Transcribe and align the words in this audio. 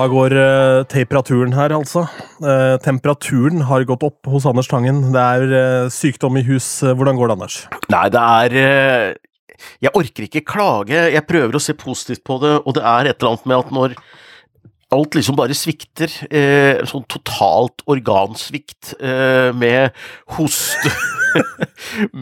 da 0.00 0.06
går 0.08 0.34
uh, 0.36 0.82
temperaturen 0.88 1.52
her, 1.56 1.74
altså. 1.76 2.06
Uh, 2.40 2.76
temperaturen 2.84 3.66
har 3.68 3.84
gått 3.88 4.06
opp 4.06 4.30
hos 4.32 4.46
Anders 4.48 4.70
Tangen. 4.70 5.10
Det 5.14 5.24
er 5.36 5.52
uh, 5.52 5.90
sykdom 5.92 6.40
i 6.40 6.44
hus. 6.46 6.68
Hvordan 6.80 7.20
går 7.20 7.28
det, 7.30 7.36
Anders? 7.36 7.58
Nei, 7.92 8.06
det 8.14 8.22
er 8.24 9.18
Jeg 9.84 9.92
orker 9.92 10.24
ikke 10.24 10.46
klage. 10.48 11.04
Jeg 11.12 11.28
prøver 11.28 11.56
å 11.56 11.62
se 11.62 11.76
positivt 11.76 12.24
på 12.24 12.40
det, 12.40 12.56
og 12.64 12.78
det 12.78 12.84
er 12.86 13.10
et 13.10 13.20
eller 13.20 13.34
annet 13.34 13.48
med 13.50 13.60
at 13.60 13.76
når 13.76 14.00
alt 14.90 15.14
liksom 15.14 15.38
bare 15.38 15.56
svikter. 15.56 16.10
Eh, 16.30 16.82
sånn 16.88 17.06
totalt 17.10 17.84
organsvikt 17.90 18.94
eh, 18.98 19.50
med 19.56 19.94
hoste 20.36 20.92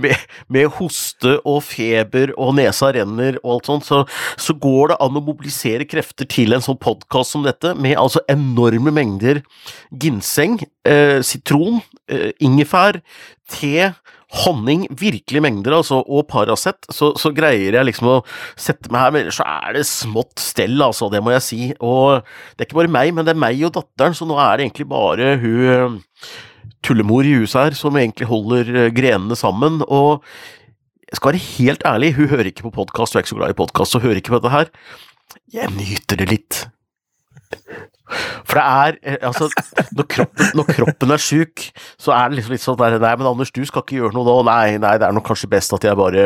med, 0.02 0.26
med, 0.52 0.68
hoste 0.78 1.36
og 1.48 1.62
feber 1.66 2.32
og 2.36 2.56
nesa 2.58 2.90
renner 2.94 3.38
og 3.42 3.56
alt 3.56 3.70
sånt, 3.70 3.88
så, 3.88 4.02
så, 4.40 4.56
går 4.58 4.92
det 4.92 5.00
an 5.04 5.18
å 5.18 5.24
mobilisere 5.24 5.86
krefter 5.88 6.28
til 6.28 6.56
en 6.56 6.64
sånn 6.64 6.80
podkast 6.80 7.36
som 7.36 7.46
dette, 7.46 7.74
med 7.78 7.98
altså 8.00 8.22
enorme 8.30 8.92
mengder 8.94 9.42
ginseng, 10.02 10.58
eh, 10.88 11.18
sitron, 11.26 11.82
eh, 12.10 12.30
ingefær, 12.44 13.00
te 13.48 13.90
honning, 14.42 14.84
virkelige 14.92 15.40
mengder, 15.40 15.78
altså, 15.78 16.02
og 16.04 16.26
Paracet, 16.28 16.84
så, 16.92 17.14
så, 17.16 17.32
greier 17.36 17.78
jeg 17.78 17.88
liksom 17.88 18.10
å 18.12 18.18
sette 18.60 18.92
meg 18.92 19.06
her, 19.06 19.14
men 19.14 19.24
ellers 19.24 19.38
så 19.40 19.46
er 19.48 19.78
det 19.78 19.86
smått 19.88 20.42
stell, 20.42 20.76
altså, 20.84 21.08
det 21.12 21.22
må 21.24 21.32
jeg 21.32 21.46
si. 21.46 21.60
Og 21.80 22.20
det 22.52 22.64
er 22.64 22.68
ikke 22.68 22.82
bare 22.82 22.92
meg, 22.98 23.14
men 23.16 23.24
det 23.24 23.32
er 23.32 23.40
meg 23.40 23.62
og 23.64 23.72
datteren, 23.78 24.16
så 24.16 24.28
nå 24.28 24.36
er 24.42 24.58
det 24.58 24.68
egentlig 24.68 24.88
bare 24.92 25.32
hun 25.40 26.02
tullemor 26.84 27.26
i 27.26 27.34
huset 27.40 27.60
her 27.60 27.76
som 27.78 27.96
egentlig 27.98 28.28
holder 28.30 28.72
eh, 28.74 28.90
grenene 28.94 29.36
sammen. 29.38 29.82
Og 29.86 30.24
jeg 31.08 31.20
skal 31.20 31.32
være 31.32 31.44
helt 31.58 31.86
ærlig, 31.88 32.14
hun 32.16 32.32
hører 32.32 32.50
ikke 32.50 32.66
på 32.68 32.74
podkast, 32.80 33.14
hun 33.14 33.20
er 33.20 33.26
ikke 33.26 33.34
så 33.34 33.40
glad 33.40 33.54
i 33.54 33.60
podkast, 33.60 33.96
og 33.96 34.04
hører 34.04 34.20
ikke 34.20 34.34
på 34.34 34.40
dette 34.40 34.54
her. 34.54 34.72
Jeg 35.52 35.72
nyter 35.76 36.20
det 36.20 36.28
litt. 36.32 36.62
For 38.48 38.58
det 38.58 38.64
er 38.64 38.98
eh, 39.02 39.18
Altså, 39.28 39.48
når 39.96 40.08
kroppen, 40.08 40.52
når 40.58 40.70
kroppen 40.72 41.14
er 41.14 41.22
sjuk, 41.22 41.68
så 42.00 42.14
er 42.16 42.30
det 42.30 42.40
liksom 42.40 42.56
litt 42.56 42.64
sånn 42.64 42.80
der 42.80 42.98
Nei, 43.02 43.14
men 43.20 43.30
Anders, 43.30 43.52
du 43.54 43.64
skal 43.68 43.84
ikke 43.84 44.00
gjøre 44.00 44.16
noe 44.16 44.28
da. 44.28 44.38
Nei, 44.48 44.78
nei, 44.82 44.94
det 45.00 45.08
er 45.08 45.16
nok 45.16 45.28
kanskje 45.28 45.50
best 45.50 45.74
at 45.76 45.84
jeg 45.84 45.98
bare 45.98 46.24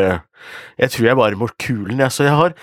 Jeg 0.81 0.91
tror 0.91 1.07
jeg 1.07 1.19
bare 1.19 1.39
må 1.39 1.49
kulen, 1.61 2.01
jeg. 2.03 2.13
Så 2.15 2.27
jeg 2.27 2.35
har 2.39 2.55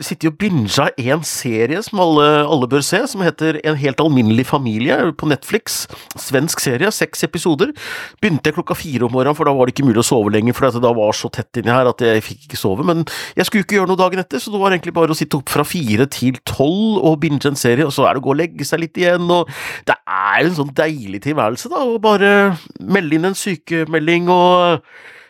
sittet 0.00 0.30
og 0.30 0.38
binga 0.40 0.88
en 0.96 1.24
serie 1.26 1.80
som 1.84 2.00
alle, 2.00 2.26
alle, 2.44 2.68
bør 2.68 2.84
se, 2.84 3.02
som 3.08 3.24
heter 3.24 3.60
En 3.64 3.78
helt 3.80 4.00
alminnelig 4.02 4.46
familie 4.48 5.12
på 5.16 5.28
Netflix. 5.30 5.84
Svensk 6.20 6.60
serie, 6.64 6.90
seks 6.92 7.24
episoder. 7.26 7.72
Begynte 8.20 8.50
jeg 8.50 8.58
klokka 8.58 8.76
fire 8.76 9.06
om 9.08 9.14
morgenen, 9.14 9.36
for 9.36 9.48
da 9.48 9.54
var 9.56 9.68
det 9.68 9.76
ikke 9.76 9.88
mulig 9.88 10.02
å 10.02 10.06
sove 10.06 10.32
lenger, 10.34 10.56
for 10.56 10.68
det 10.72 10.94
var 11.00 11.16
så 11.16 11.30
tett 11.32 11.60
inni 11.60 11.72
her 11.72 11.88
at 11.90 12.04
jeg 12.04 12.24
fikk 12.24 12.48
ikke 12.48 12.60
sove. 12.60 12.86
Men 12.88 13.04
jeg 13.36 13.48
skulle 13.48 13.66
ikke 13.66 13.78
gjøre 13.78 13.92
noe 13.92 14.00
dagen 14.00 14.22
etter, 14.22 14.42
så 14.42 14.52
det 14.52 14.60
var 14.60 14.74
egentlig 14.74 14.96
bare 14.96 15.14
å 15.14 15.18
sitte 15.18 15.40
opp 15.40 15.52
fra 15.52 15.64
fire 15.66 16.08
til 16.12 16.40
tolv 16.48 17.00
og 17.00 17.20
binge 17.22 17.44
en 17.48 17.58
serie, 17.58 17.86
og 17.86 17.94
så 17.94 18.06
er 18.06 18.16
det 18.16 18.24
å 18.24 18.26
gå 18.26 18.34
og 18.34 18.40
legge 18.40 18.65
seg 18.68 18.82
litt 18.82 18.98
igjen, 19.00 19.28
og 19.32 19.50
det 19.88 19.96
er 19.96 20.46
en 20.46 20.56
sånn 20.58 20.72
deilig 20.76 21.22
tilværelse, 21.26 21.70
da, 21.72 21.84
å 21.84 22.00
bare 22.02 22.32
melde 22.80 23.18
inn 23.18 23.30
en 23.30 23.38
sykemelding 23.38 24.30
og 24.32 24.82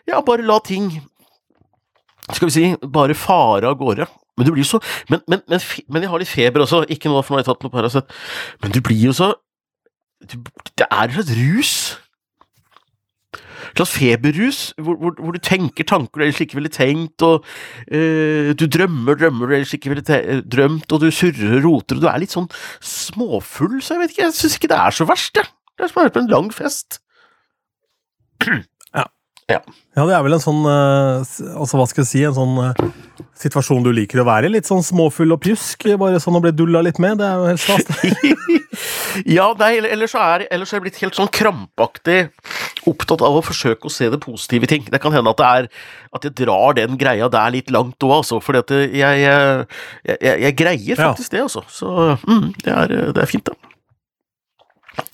ja, 0.07 0.23
bare 0.23 0.47
la 0.47 0.59
ting 0.65 0.91
skal 2.35 2.49
vi 2.49 2.55
si, 2.55 2.71
bare 2.91 3.15
fare 3.15 3.69
av 3.71 3.77
gårde. 3.79 4.07
Men 4.37 4.47
du 4.47 4.53
blir 4.53 4.65
jo 4.65 4.69
så 4.75 4.81
men, 5.09 5.23
men, 5.31 5.43
men, 5.49 5.63
men, 5.89 6.05
jeg 6.05 6.11
har 6.13 6.21
litt 6.21 6.31
feber 6.31 6.65
også, 6.65 6.83
ikke 6.93 7.11
nå, 7.11 7.21
for 7.23 7.33
nå 7.33 7.39
har 7.39 7.45
jeg 7.45 7.51
tatt 7.53 7.65
noe 7.65 7.73
Paracet. 7.73 8.17
Men 8.65 8.75
du 8.75 8.81
blir 8.85 9.09
jo 9.09 9.15
så 9.17 9.33
Det 10.27 10.89
er 10.91 11.13
et 11.13 11.33
rus. 11.39 11.73
Slags 13.77 13.95
feberrus, 13.97 14.61
hvor, 14.81 14.99
hvor, 15.01 15.17
hvor, 15.21 15.37
du 15.37 15.43
tenker 15.43 15.89
tanker 15.89 16.21
du 16.21 16.27
ellers 16.27 16.43
ikke 16.45 16.59
ville 16.59 16.73
tenkt, 16.73 17.25
og 17.27 17.45
uh, 17.91 18.53
du 18.57 18.67
drømmer 18.67 19.19
drømmer 19.19 19.51
du 19.51 19.57
ellers 19.59 19.75
ikke 19.77 19.93
ville 19.95 20.43
drømt, 20.43 20.93
og 20.93 21.03
du 21.03 21.11
surrer 21.11 21.59
og 21.61 21.67
roter, 21.67 21.99
og 21.99 22.07
du 22.07 22.11
er 22.11 22.23
litt 22.23 22.35
sånn 22.35 22.51
småfull, 22.85 23.81
så 23.81 23.97
jeg 23.97 24.05
vet 24.05 24.15
ikke, 24.15 24.25
jeg 24.29 24.39
syns 24.39 24.59
ikke 24.61 24.73
det 24.73 24.81
er 24.83 24.97
så 24.97 25.09
verst, 25.09 25.41
jeg. 25.41 25.53
Det 25.77 25.85
er 25.85 25.93
som 25.93 26.01
å 26.01 26.07
være 26.07 26.15
på 26.15 26.23
en 26.25 26.33
lang 26.33 26.49
fest. 26.55 27.01
Ja. 29.47 29.61
ja, 29.95 30.05
det 30.09 30.15
er 30.17 30.23
vel 30.27 30.35
en 30.35 30.43
sånn 30.43 30.65
uh, 30.67 31.23
Altså, 31.23 31.79
hva 31.79 31.85
skal 31.87 32.03
jeg 32.03 32.09
si, 32.11 32.23
en 32.27 32.35
sånn 32.35 32.57
uh, 32.59 33.27
situasjon 33.39 33.85
du 33.85 33.93
liker 33.95 34.19
å 34.19 34.27
være 34.27 34.49
i? 34.49 34.55
Litt 34.57 34.67
sånn 34.67 34.83
småfull 34.83 35.37
og 35.37 35.45
pjusk, 35.45 35.87
bare 36.03 36.19
sånn 36.23 36.39
å 36.39 36.43
bli 36.43 36.51
dulla 36.51 36.83
litt 36.83 36.99
med? 37.03 37.21
Det 37.21 37.29
er 37.29 37.39
jo 37.39 37.53
helt 37.53 37.63
stas. 37.63 37.87
ja, 39.37 39.47
nei, 39.61 39.71
ellers 39.87 40.17
er, 40.19 40.49
ellers 40.51 40.75
er 40.75 40.81
jeg 40.81 40.87
blitt 40.89 41.01
helt 41.05 41.19
sånn 41.21 41.31
krampaktig 41.31 42.25
opptatt 42.91 43.23
av 43.27 43.39
å 43.39 43.45
forsøke 43.47 43.87
å 43.87 43.95
se 43.95 44.11
det 44.11 44.19
positive 44.23 44.67
i 44.67 44.73
ting. 44.75 44.91
Det 44.91 45.03
kan 45.03 45.15
hende 45.15 45.31
at 45.31 45.39
det 45.39 45.55
er 45.61 45.73
at 46.19 46.27
jeg 46.27 46.39
drar 46.43 46.75
den 46.79 46.99
greia 46.99 47.31
der 47.31 47.55
litt 47.55 47.71
langt 47.75 48.03
òg, 48.03 48.19
altså. 48.19 48.43
For 48.43 48.59
jeg, 48.59 48.93
jeg, 48.99 49.25
jeg, 50.11 50.21
jeg, 50.27 50.55
greier 50.59 51.05
faktisk 51.07 51.31
ja. 51.31 51.37
det, 51.37 51.47
altså. 51.47 51.67
Så 51.71 51.97
mm, 52.27 52.47
det, 52.65 52.73
er, 52.75 53.01
det 53.15 53.23
er 53.23 53.31
fint, 53.31 53.47
da. 53.47 55.05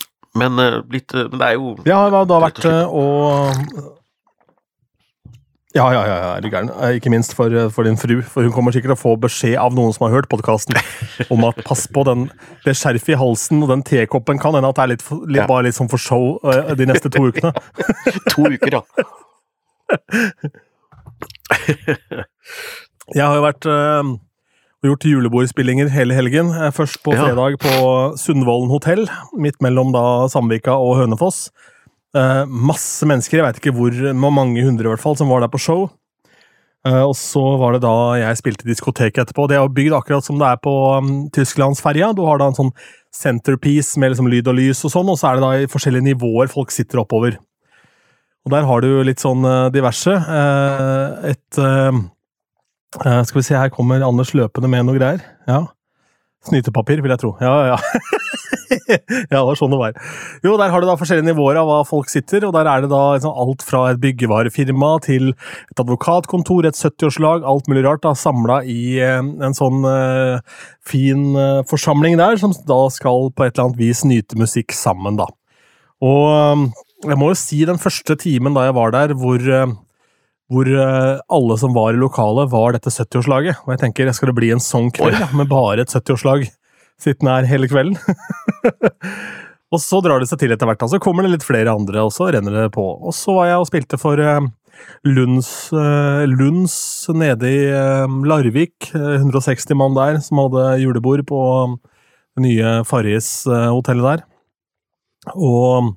Men, 0.40 0.56
uh, 0.56 0.80
litt, 0.88 1.12
men 1.12 1.36
det 1.36 1.50
er 1.50 1.58
jo 1.58 1.74
Ja, 1.84 2.06
det 2.08 2.16
har 2.22 2.30
da 2.30 2.46
vært 2.48 2.64
å 2.64 3.02
ja, 5.74 5.86
ja, 5.92 6.02
ja, 6.04 6.16
er 6.36 6.40
du 6.44 6.50
gæren. 6.52 6.68
Eh, 6.68 6.98
ikke 6.98 7.10
minst 7.10 7.34
for, 7.34 7.48
eh, 7.48 7.70
for, 7.72 7.82
din 7.82 7.96
fru. 7.96 8.20
For 8.22 8.44
hun 8.44 8.52
kommer 8.52 8.74
sikkert 8.74 8.92
til 8.92 8.98
å 8.98 9.00
få 9.00 9.12
beskjed 9.20 9.56
av 9.56 9.72
noen 9.72 9.94
som 9.96 10.04
har 10.06 10.18
hørt 10.18 10.28
podkasten, 10.28 10.76
om 11.32 11.46
at 11.48 11.62
pass 11.64 11.86
på 11.88 12.04
den, 12.04 12.26
det 12.66 12.74
skjerfet 12.76 13.14
i 13.14 13.20
halsen 13.20 13.62
og 13.64 13.72
den 13.72 13.84
tekoppen 13.88 14.40
kan 14.42 14.52
hende 14.58 14.68
at 14.68 14.76
det 14.76 14.84
er 14.84 14.92
litt, 14.92 15.06
litt, 15.32 15.46
bare 15.48 15.64
litt 15.68 15.78
sånn 15.78 15.88
for 15.88 16.02
show 16.02 16.36
uh, 16.44 16.74
de 16.76 16.88
neste 16.90 17.08
to 17.12 17.24
ukene. 17.24 17.54
to 18.34 18.44
uker, 18.52 18.76
ja. 18.76 18.82
Jeg 23.12 23.24
har 23.24 23.36
jo 23.38 23.46
vært 23.46 23.68
uh, 23.72 24.12
gjort 24.84 25.08
julebordspillinger 25.08 25.88
hele 25.94 26.20
helgen. 26.20 26.52
Først 26.76 27.00
på 27.00 27.16
fredag 27.16 27.56
på 27.64 27.74
Sundvolden 28.20 28.72
hotell, 28.72 29.06
midt 29.40 29.62
mellom 29.64 29.96
da 29.96 30.28
Samvika 30.32 30.76
og 30.76 30.98
Hønefoss. 31.00 31.46
Uh, 32.12 32.44
masse 32.44 33.06
mennesker, 33.08 33.38
jeg 33.38 33.46
veit 33.46 33.58
ikke 33.58 33.72
hvor, 33.72 33.94
mange 34.20 34.64
hundre 34.66 34.84
i 34.84 34.90
hvert 34.92 35.00
fall, 35.00 35.16
som 35.16 35.30
var 35.32 35.40
der 35.40 35.52
på 35.52 35.60
show. 35.62 35.86
Uh, 36.84 37.06
og 37.06 37.14
så 37.16 37.40
var 37.60 37.76
det 37.76 37.84
da 37.84 37.94
jeg 38.20 38.40
spilte 38.40 38.68
diskotek 38.68 39.22
etterpå. 39.22 39.46
Det 39.48 39.56
er 39.56 39.62
jo 39.62 39.72
bygd 39.72 39.96
akkurat 39.96 40.26
som 40.26 40.40
det 40.40 40.48
er 40.50 40.58
på 40.60 40.74
um, 40.98 41.12
Tysklandsferja. 41.32 42.10
Du 42.18 42.24
har 42.26 42.42
da 42.42 42.50
en 42.50 42.58
sånn 42.58 42.72
centerpiece 43.14 44.00
med 44.00 44.12
liksom 44.12 44.28
lyd 44.32 44.50
og 44.50 44.58
lys 44.58 44.82
og 44.88 44.92
sånn, 44.92 45.12
og 45.12 45.20
så 45.20 45.30
er 45.30 45.38
det 45.38 45.44
da 45.46 45.52
i 45.56 45.70
forskjellige 45.72 46.10
nivåer 46.10 46.52
folk 46.52 46.74
sitter 46.74 47.00
oppover. 47.04 47.38
Og 48.42 48.52
der 48.52 48.66
har 48.66 48.82
du 48.82 48.90
litt 49.06 49.22
sånn 49.22 49.46
uh, 49.46 49.70
diverse. 49.72 50.16
et 51.30 51.60
Skal 51.62 53.38
vi 53.38 53.46
se, 53.46 53.56
her 53.56 53.70
kommer 53.72 54.02
Anders 54.04 54.34
løpende 54.36 54.68
med 54.68 54.88
noe 54.88 54.98
greier. 54.98 55.22
Ja. 55.48 55.62
Snytepapir, 56.44 57.00
vil 57.00 57.14
jeg 57.14 57.22
tro. 57.22 57.36
Ja, 57.40 57.72
ja. 57.72 57.78
ja, 58.92 58.98
det 59.32 59.42
var 59.46 59.58
sånn 59.58 59.72
det 59.72 59.80
var. 59.80 59.96
Jo, 60.44 60.54
der 60.60 60.72
har 60.72 60.82
du 60.82 60.88
da 60.88 60.96
forskjellige 60.98 61.28
nivåer 61.30 61.58
av 61.60 61.68
hva 61.68 61.80
folk 61.88 62.10
sitter, 62.12 62.46
og 62.46 62.54
der 62.56 62.68
er 62.70 62.84
det 62.84 62.90
da 62.92 63.02
liksom 63.14 63.34
alt 63.44 63.64
fra 63.66 63.84
et 63.90 64.00
byggevarefirma 64.02 64.92
til 65.06 65.32
et 65.32 65.82
advokatkontor, 65.82 66.68
et 66.68 66.78
70-årslag, 66.78 67.46
alt 67.48 67.70
mulig 67.70 67.84
rart, 67.86 68.04
da, 68.06 68.14
samla 68.18 68.62
i 68.68 68.96
eh, 69.02 69.20
en 69.20 69.56
sånn 69.56 69.84
uh, 69.86 70.40
fin 70.86 71.30
uh, 71.36 71.62
forsamling 71.68 72.18
der, 72.20 72.38
som 72.40 72.54
da 72.68 72.84
skal 72.92 73.30
på 73.32 73.46
et 73.46 73.54
eller 73.54 73.70
annet 73.70 73.80
vis 73.80 74.04
nyte 74.08 74.38
musikk 74.40 74.74
sammen, 74.76 75.20
da. 75.20 75.28
Og 76.02 76.26
um, 76.32 76.66
jeg 77.06 77.18
må 77.18 77.32
jo 77.32 77.38
si 77.38 77.62
den 77.66 77.80
første 77.82 78.16
timen 78.18 78.54
da 78.56 78.68
jeg 78.68 78.78
var 78.78 78.94
der, 78.94 79.16
hvor 79.18 79.42
uh, 79.42 79.66
hvor 80.52 80.68
alle 80.68 81.54
som 81.56 81.72
var 81.72 81.94
i 81.94 81.96
lokalet, 81.96 82.50
var 82.52 82.74
dette 82.74 82.90
70-årslaget. 82.92 83.62
Og 83.64 83.70
jeg 83.72 83.78
tenker, 83.86 84.10
skal 84.12 84.28
det 84.28 84.34
bli 84.36 84.50
en 84.52 84.60
sånn 84.60 84.90
kveld 84.92 85.32
med 85.38 85.48
bare 85.48 85.86
et 85.86 85.94
70-årslag? 85.94 86.44
Sittende 87.02 87.36
her 87.36 87.48
hele 87.50 87.68
kvelden. 87.70 87.98
og 89.72 89.82
så 89.82 90.00
drar 90.04 90.22
det 90.22 90.30
seg 90.30 90.42
til 90.42 90.54
etter 90.54 90.68
hvert. 90.68 90.84
Så 90.90 91.00
kommer 91.02 91.26
det 91.26 91.34
litt 91.34 91.46
flere 91.46 91.74
andre, 91.74 92.04
og 92.06 92.12
så 92.14 92.30
renner 92.34 92.64
det 92.64 92.72
på. 92.76 92.84
Og 93.02 93.14
så 93.16 93.36
var 93.38 93.50
jeg 93.50 93.62
og 93.62 93.70
spilte 93.70 94.00
for 94.00 94.20
uh, 94.20 94.42
Lunds, 95.08 95.52
uh, 95.74 96.24
Lunds 96.30 96.76
nede 97.14 97.50
i 97.50 97.64
uh, 97.72 98.20
Larvik. 98.28 98.92
160 98.94 99.74
mann 99.78 99.98
der 99.98 100.20
som 100.24 100.44
hadde 100.44 100.68
julebord 100.84 101.26
på 101.28 101.42
det 102.36 102.46
nye 102.46 102.78
Farris-hotellet 102.88 104.08
der. 104.08 104.24
Og 105.36 105.92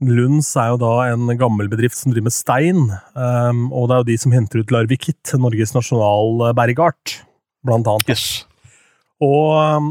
Lunds 0.00 0.48
er 0.56 0.70
jo 0.72 0.78
da 0.80 0.92
en 1.10 1.28
gammel 1.36 1.68
bedrift 1.68 1.98
som 1.98 2.12
driver 2.12 2.30
med 2.30 2.32
stein, 2.34 2.86
um, 3.12 3.66
og 3.68 3.88
det 3.88 3.94
er 3.94 4.00
jo 4.00 4.08
de 4.08 4.16
som 4.22 4.32
henter 4.32 4.62
ut 4.62 4.72
Larvikit, 4.72 5.32
Norges 5.36 5.74
nasjonalbergart, 5.76 7.18
blant 7.68 7.90
annet. 7.90 8.08
Yes. 8.08 8.24
Og 9.20 9.58
um, 9.60 9.90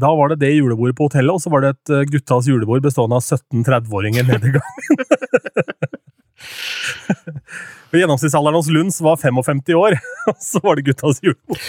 da 0.00 0.12
var 0.16 0.32
det 0.32 0.40
det 0.40 0.52
julebordet 0.54 0.96
på 0.96 1.08
hotellet, 1.08 1.34
og 1.34 1.42
så 1.42 1.52
var 1.52 1.64
det 1.64 1.74
et 1.74 1.92
eh, 1.92 2.06
guttas 2.08 2.48
julebord 2.48 2.84
bestående 2.84 3.18
av 3.18 3.26
17 3.26 3.64
30-åringer 3.66 4.28
nede 4.28 4.48
i 4.48 4.54
gangen. 4.56 5.98
Gjennomsnittsalderen 7.92 8.56
hos 8.56 8.70
Lunds 8.72 9.00
var 9.04 9.18
55 9.20 9.74
år, 9.76 9.98
og 10.30 10.38
så 10.40 10.62
var 10.64 10.78
det 10.78 10.86
guttas 10.88 11.20
julebord. 11.24 11.60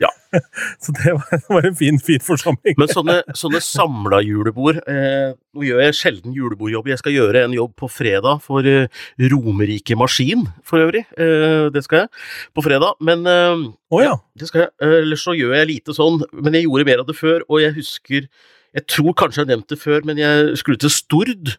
Ja. 0.00 0.12
Så 0.82 0.92
det 0.92 1.12
var, 1.48 1.66
en 1.66 1.76
fin, 1.76 1.98
fin 2.02 2.22
forsamling. 2.22 2.76
Men 2.80 2.90
sånne, 2.90 3.18
sånne 3.38 3.60
samla 3.64 4.18
julebord 4.24 4.80
eh, 4.90 5.34
Nå 5.56 5.64
gjør 5.64 5.82
jeg 5.84 5.96
sjelden 5.96 6.34
julebordjobb. 6.36 6.90
Jeg 6.90 7.00
skal 7.00 7.14
gjøre 7.14 7.44
en 7.46 7.54
jobb 7.56 7.72
på 7.78 7.88
fredag 7.88 8.42
for 8.44 8.66
eh, 8.68 8.90
Romerike 9.32 9.96
Maskin, 9.98 10.46
for 10.66 10.82
øvrig. 10.84 11.06
Eh, 11.16 11.68
det 11.72 11.84
skal 11.86 12.04
jeg 12.04 12.10
på 12.56 12.66
fredag. 12.66 12.98
Men 13.06 13.24
eh, 13.30 13.64
oh, 13.94 14.02
ja. 14.02 14.18
det 14.38 14.50
skal 14.50 14.66
jeg. 14.66 14.74
Eh, 14.82 14.98
ellers 15.04 15.24
så 15.24 15.36
gjør 15.36 15.56
jeg 15.60 15.72
lite 15.72 15.96
sånn. 15.96 16.20
Men 16.34 16.58
jeg 16.58 16.66
gjorde 16.66 16.90
mer 16.90 17.04
av 17.04 17.08
det 17.08 17.18
før, 17.18 17.46
og 17.48 17.62
jeg 17.62 17.76
husker 17.78 18.28
Jeg 18.76 18.84
tror 18.92 19.14
kanskje 19.16 19.40
jeg 19.40 19.46
har 19.46 19.54
nevnt 19.54 19.70
det 19.72 19.78
før, 19.80 20.02
men 20.04 20.18
jeg 20.20 20.58
skulle 20.60 20.76
til 20.82 20.92
Stord 20.92 21.54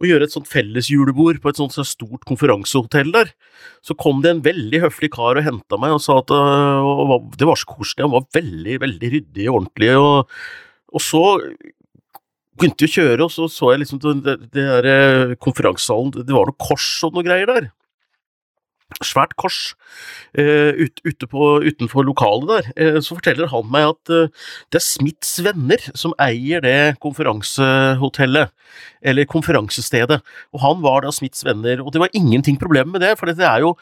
og 0.00 0.08
gjøre 0.08 0.26
et 0.26 0.34
sånt 0.34 0.48
fellesjulebord 0.48 1.40
på 1.42 1.52
et 1.52 1.58
sånt 1.60 1.74
så 1.76 1.84
stort 1.84 2.24
konferansehotell 2.28 3.12
der. 3.12 3.32
Så 3.84 3.96
kom 4.00 4.22
det 4.24 4.32
en 4.32 4.44
veldig 4.44 4.80
høflig 4.86 5.10
kar 5.12 5.36
og 5.36 5.44
henta 5.44 5.78
meg 5.80 5.96
og 5.96 6.00
sa 6.04 6.20
at 6.22 6.32
øh, 6.32 6.88
og 6.88 7.28
det 7.36 7.48
var 7.48 7.60
så 7.60 7.68
koselig, 7.68 8.06
han 8.06 8.14
var 8.14 8.30
veldig, 8.36 8.78
veldig 8.86 9.12
ryddig 9.16 9.50
og 9.50 9.58
ordentlig. 9.60 9.90
Og, 10.00 10.38
og 10.96 11.04
så 11.04 11.24
begynte 12.60 12.86
vi 12.86 12.90
å 12.90 12.96
kjøre, 12.96 13.26
og 13.26 13.34
så 13.34 13.50
så 13.52 13.74
jeg 13.74 13.84
liksom 13.84 14.00
det 14.24 14.38
der 14.56 14.88
øh, 14.94 15.36
konferansesalen, 15.40 16.16
det 16.16 16.36
var 16.36 16.48
noe 16.48 16.60
kors 16.60 16.88
og 17.06 17.16
noe 17.16 17.26
greier 17.26 17.48
der 17.50 17.70
svært 19.04 19.36
kors 19.40 19.74
uh, 20.38 20.72
ut, 20.76 21.26
på, 21.30 21.48
utenfor 21.64 22.06
lokalet 22.06 22.50
der, 22.50 22.70
uh, 22.96 23.00
så 23.04 23.16
forteller 23.18 23.50
han 23.52 23.70
meg 23.72 23.90
at 23.92 24.12
uh, 24.12 24.50
det 24.72 24.80
er 24.80 24.86
Smiths 24.86 25.38
venner 25.44 25.86
som 25.94 26.14
eier 26.20 26.64
det 26.64 26.96
konferansehotellet, 27.02 28.52
eller 29.02 29.26
konferansestedet, 29.26 30.20
og 30.54 30.62
han 30.62 30.84
var 30.84 31.04
da 31.04 31.14
Smiths 31.14 31.44
venner, 31.46 31.82
og 31.82 31.94
det 31.94 32.02
var 32.02 32.14
ingenting 32.14 32.60
problem 32.60 32.94
med 32.94 33.04
det, 33.06 33.16
for 33.18 33.30
det 33.30 33.40
er 33.40 33.64
jo 33.64 33.74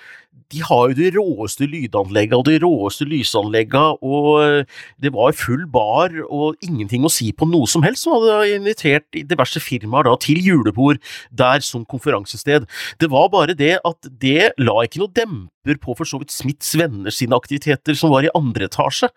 de 0.48 0.62
har 0.64 0.88
jo 0.88 0.96
de 0.96 1.08
råeste 1.12 1.66
lydanleggene 1.68 2.38
og 2.38 2.46
de 2.46 2.56
råeste 2.62 3.04
lysanleggene, 3.04 3.98
og 4.00 4.64
det 5.02 5.10
var 5.12 5.34
full 5.36 5.66
bar 5.68 6.14
og 6.24 6.56
ingenting 6.64 7.04
å 7.04 7.10
si 7.12 7.30
på 7.36 7.44
noe 7.50 7.68
som 7.68 7.84
helst, 7.84 8.06
som 8.06 8.16
hadde 8.16 8.54
invitert 8.56 9.04
diverse 9.12 9.60
firmaer 9.60 10.08
da 10.08 10.14
til 10.22 10.40
julebord 10.40 11.02
der 11.28 11.60
som 11.64 11.84
konferansested. 11.88 12.64
Det 13.00 13.10
var 13.12 13.28
bare 13.34 13.56
det 13.58 13.74
at 13.84 14.08
det 14.22 14.52
la 14.56 14.78
ikke 14.86 14.97
noe 15.00 15.12
demper 15.14 15.78
på 15.82 15.94
for 15.98 16.08
så 16.08 16.20
vidt 16.20 16.32
Smiths 16.32 16.72
venner 16.78 17.12
sine 17.12 17.36
aktiviteter 17.36 17.96
som 17.98 18.12
var 18.12 18.24
i 18.24 18.32
andre 18.36 18.68
etasje, 18.68 19.10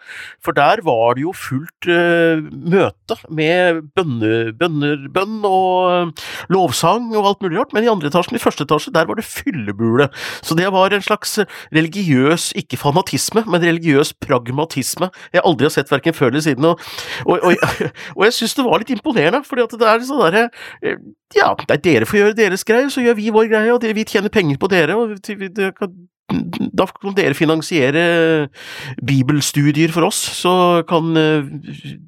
for 0.43 0.55
der 0.57 0.81
var 0.85 1.15
det 1.15 1.23
jo 1.25 1.33
fullt 1.35 1.87
uh, 1.87 2.41
møte 2.51 3.17
med 3.29 3.81
bønner, 3.95 4.51
bønner, 4.57 5.05
bønn 5.13 5.39
og 5.47 6.11
uh, 6.11 6.25
lovsang 6.51 7.11
og 7.15 7.29
alt 7.29 7.45
mulig 7.45 7.59
rart, 7.59 7.75
men 7.75 7.87
i 7.87 7.91
andre 7.91 8.11
etasjen, 8.11 8.37
i 8.37 8.43
første 8.43 8.67
etasje, 8.67 8.93
der 8.95 9.07
var 9.09 9.19
det 9.19 9.27
fyllebule, 9.27 10.09
så 10.41 10.57
det 10.59 10.67
var 10.75 10.93
en 10.93 11.05
slags 11.05 11.37
religiøs, 11.75 12.51
ikke 12.59 12.79
fanatisme, 12.81 13.45
men 13.47 13.63
religiøs 13.63 14.13
pragmatisme 14.21 15.11
jeg 15.31 15.45
aldri 15.45 15.69
har 15.69 15.75
sett 15.77 15.91
verken 15.91 16.17
før 16.17 16.33
eller 16.33 16.45
siden, 16.45 16.67
og, 16.67 16.91
og, 17.25 17.39
og, 17.39 17.81
og 18.17 18.27
jeg 18.27 18.37
synes 18.39 18.59
det 18.59 18.67
var 18.67 18.83
litt 18.83 18.93
imponerende, 18.97 19.43
fordi 19.47 19.67
at 19.67 19.79
det 19.79 19.89
er 19.89 20.07
sånn 20.07 20.23
derre 20.25 20.47
ja, 21.35 21.51
dere 21.83 22.07
får 22.07 22.17
gjøre 22.17 22.35
deres 22.35 22.63
greie, 22.67 22.89
så 22.91 23.03
gjør 23.03 23.15
vi 23.17 23.31
vår 23.33 23.47
greie, 23.51 23.71
og 23.73 23.85
vi 23.95 24.03
tjener 24.07 24.31
penger 24.33 24.59
på 24.59 24.69
dere, 24.71 24.97
og 24.97 25.13
da 26.31 26.87
kan 26.87 27.15
dere 27.17 27.35
finansiere 27.37 28.03
bibelstudier 29.03 29.91
for 29.93 30.07
oss, 30.07 30.19
så 30.41 30.53
kan 30.89 31.11
eh, 31.19 31.47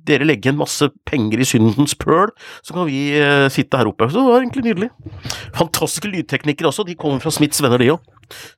dere 0.07 0.27
legge 0.27 0.51
en 0.51 0.59
masse 0.61 0.87
penger 1.09 1.43
i 1.43 1.47
syndens 1.47 1.95
pøl, 1.99 2.31
så 2.63 2.77
kan 2.77 2.87
vi 2.89 3.05
eh, 3.19 3.49
sitte 3.53 3.79
her 3.79 3.89
oppe. 3.91 4.09
Så 4.09 4.19
det 4.21 4.27
var 4.29 4.43
egentlig 4.43 4.65
nydelig. 4.69 4.91
Fantastiske 5.57 6.11
lydteknikere 6.11 6.71
også, 6.71 6.87
de 6.87 6.97
kommer 6.99 7.23
fra 7.23 7.33
Smiths 7.33 7.63
venner, 7.63 7.81
de 7.81 7.93
òg. 7.95 8.11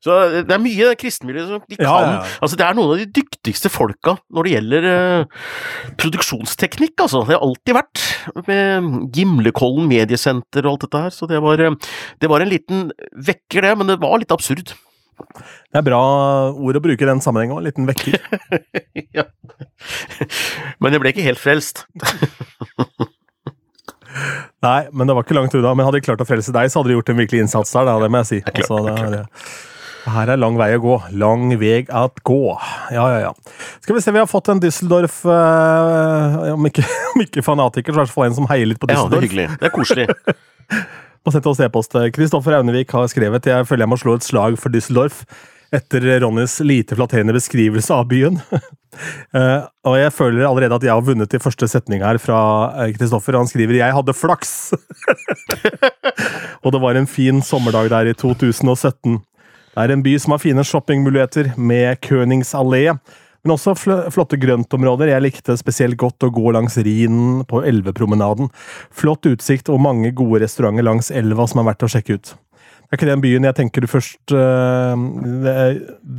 Så 0.06 0.14
eh, 0.14 0.40
det 0.46 0.56
er 0.56 0.64
mye 0.64 0.94
kristenmiljø 1.02 1.48
som 1.50 1.66
de 1.66 1.80
kan 1.80 1.88
ja, 1.88 1.98
ja, 2.06 2.14
ja. 2.20 2.40
Altså, 2.46 2.60
det 2.60 2.68
er 2.68 2.78
noen 2.78 2.94
av 2.94 3.02
de 3.02 3.10
dyktigste 3.18 3.72
folka 3.74 4.16
når 4.36 4.46
det 4.46 4.54
gjelder 4.56 4.88
uh, 4.88 5.46
produksjonsteknikk, 6.02 6.98
altså. 7.08 7.26
Det 7.26 7.38
har 7.38 7.46
alltid 7.46 7.78
vært 7.82 8.06
med 8.48 9.16
Gimlekollen 9.16 9.90
mediesenter 9.90 10.66
og 10.66 10.76
alt 10.76 10.88
dette 10.88 11.06
her, 11.08 11.14
så 11.14 11.30
det 11.30 11.42
var, 11.44 11.62
det 12.22 12.30
var 12.30 12.44
en 12.44 12.52
liten 12.52 12.90
vekker, 13.16 13.66
det, 13.66 13.78
men 13.80 13.90
det 13.90 14.02
var 14.04 14.20
litt 14.22 14.34
absurd. 14.36 14.76
Det 15.16 15.80
er 15.80 15.86
bra 15.86 16.02
ord 16.52 16.80
å 16.80 16.84
bruke 16.84 17.06
i 17.06 17.10
den 17.10 17.22
sammenhengen 17.24 17.56
òg, 17.56 17.62
en 17.62 17.68
liten 17.68 17.90
vekker. 17.90 18.18
ja. 19.18 19.26
Men 20.84 20.96
jeg 20.96 21.04
ble 21.04 21.14
ikke 21.14 21.28
helt 21.28 21.42
frelst. 21.42 21.86
Nei, 24.66 24.82
men 24.96 25.08
det 25.08 25.16
var 25.16 25.26
ikke 25.26 25.38
langt 25.38 25.56
unna. 25.58 25.74
Men 25.76 25.88
hadde 25.88 26.00
jeg 26.00 26.08
klart 26.08 26.24
å 26.24 26.28
frelse 26.28 26.54
deg, 26.56 26.72
så 26.72 26.82
hadde 26.82 26.94
de 26.94 27.00
gjort 27.00 27.12
en 27.12 27.20
virkelig 27.20 27.46
innsats 27.46 27.74
der, 27.76 27.88
da, 27.90 27.96
det 28.02 28.12
må 28.12 28.18
jeg 28.24 28.32
si. 28.32 28.40
Altså, 28.54 28.74
det 28.88 28.96
er, 28.96 29.24
her 30.16 30.30
er 30.30 30.38
lang 30.38 30.56
vei 30.60 30.70
å 30.78 30.82
gå. 30.82 30.96
Lang 31.18 31.48
vei 31.60 31.80
å 31.90 32.08
gå. 32.30 32.42
Ja, 32.94 33.06
ja, 33.16 33.20
ja. 33.28 33.32
Skal 33.84 33.98
vi 33.98 34.04
se, 34.04 34.14
vi 34.14 34.22
har 34.22 34.30
fått 34.30 34.52
en 34.54 34.62
Düsseldorf 34.62 35.16
eh, 35.34 36.54
om, 36.54 36.68
ikke, 36.70 36.86
om, 37.14 37.20
ikke, 37.26 37.46
fanatiker, 37.46 37.94
så 37.94 38.00
i 38.00 38.02
hvert 38.04 38.14
fall 38.14 38.28
en 38.30 38.38
som 38.38 38.50
heier 38.52 38.68
litt 38.70 38.82
på 38.82 38.90
Düsseldorf. 38.92 39.10
Ja, 39.10 39.16
det 39.16 39.22
er 39.22 39.28
hyggelig. 39.30 39.48
Det 39.62 39.68
er 39.70 39.74
koselig. 39.74 40.08
Og 41.26 41.34
sendte 41.34 41.52
oss 41.52 41.62
e-post. 41.66 41.98
Kristoffer 42.14 42.60
Aunevik 42.60 42.94
har 42.94 43.10
skrevet 43.10 43.50
jeg 43.50 43.68
føler 43.68 43.86
jeg 43.86 43.92
må 43.92 44.00
slå 44.00 44.16
et 44.20 44.28
slag 44.28 44.58
for 44.62 44.74
Düsseldorf 44.74 45.24
etter 45.74 46.06
Ronnys 46.22 46.60
lite 46.64 46.96
flatterende 46.96 47.34
beskrivelse 47.36 47.94
av 47.94 48.08
byen. 48.08 48.40
uh, 49.36 49.66
og 49.90 49.98
jeg 50.00 50.14
føler 50.16 50.46
allerede 50.48 50.78
at 50.78 50.86
jeg 50.86 50.94
har 50.94 51.06
vunnet 51.06 51.36
i 51.36 51.42
første 51.42 51.68
setning 51.72 52.06
her 52.06 52.20
fra 52.22 52.40
Kristoffer. 52.96 53.38
Han 53.38 53.50
skriver 53.50 53.80
'Jeg 53.82 53.98
hadde 53.98 54.16
flaks'. 54.16 54.74
og 56.64 56.72
det 56.72 56.82
var 56.82 56.96
en 56.96 57.08
fin 57.08 57.42
sommerdag 57.42 57.90
der 57.90 58.14
i 58.14 58.14
2017. 58.14 59.20
Det 59.76 59.84
er 59.84 59.92
en 59.92 60.04
by 60.04 60.16
som 60.18 60.32
har 60.32 60.40
fine 60.40 60.64
shoppingmuligheter, 60.64 61.58
med 61.58 62.00
Köningsallé 62.00 62.96
men 63.46 63.54
også 63.56 63.76
flotte 64.14 64.40
grøntområder. 64.42 65.14
Jeg 65.14 65.24
likte 65.24 65.58
spesielt 65.60 66.00
godt 66.02 66.26
å 66.26 66.32
gå 66.34 66.54
langs 66.56 66.80
Rhinen 66.82 67.44
på 67.50 67.62
Elvepromenaden. 67.68 68.50
Flott 68.90 69.30
utsikt 69.30 69.70
og 69.70 69.84
mange 69.86 70.10
gode 70.18 70.42
restauranter 70.44 70.86
langs 70.86 71.12
elva 71.14 71.46
som 71.50 71.62
er 71.62 71.70
verdt 71.70 71.86
å 71.86 71.92
sjekke 71.94 72.18
ut. 72.18 72.34
Det 72.86 72.94
er 72.94 73.00
ikke 73.00 73.10
den 73.10 73.22
byen 73.24 73.46
jeg 73.48 73.58
tenker 73.58 73.82
du 73.82 73.88
først 73.90 74.34
øh, 74.38 75.72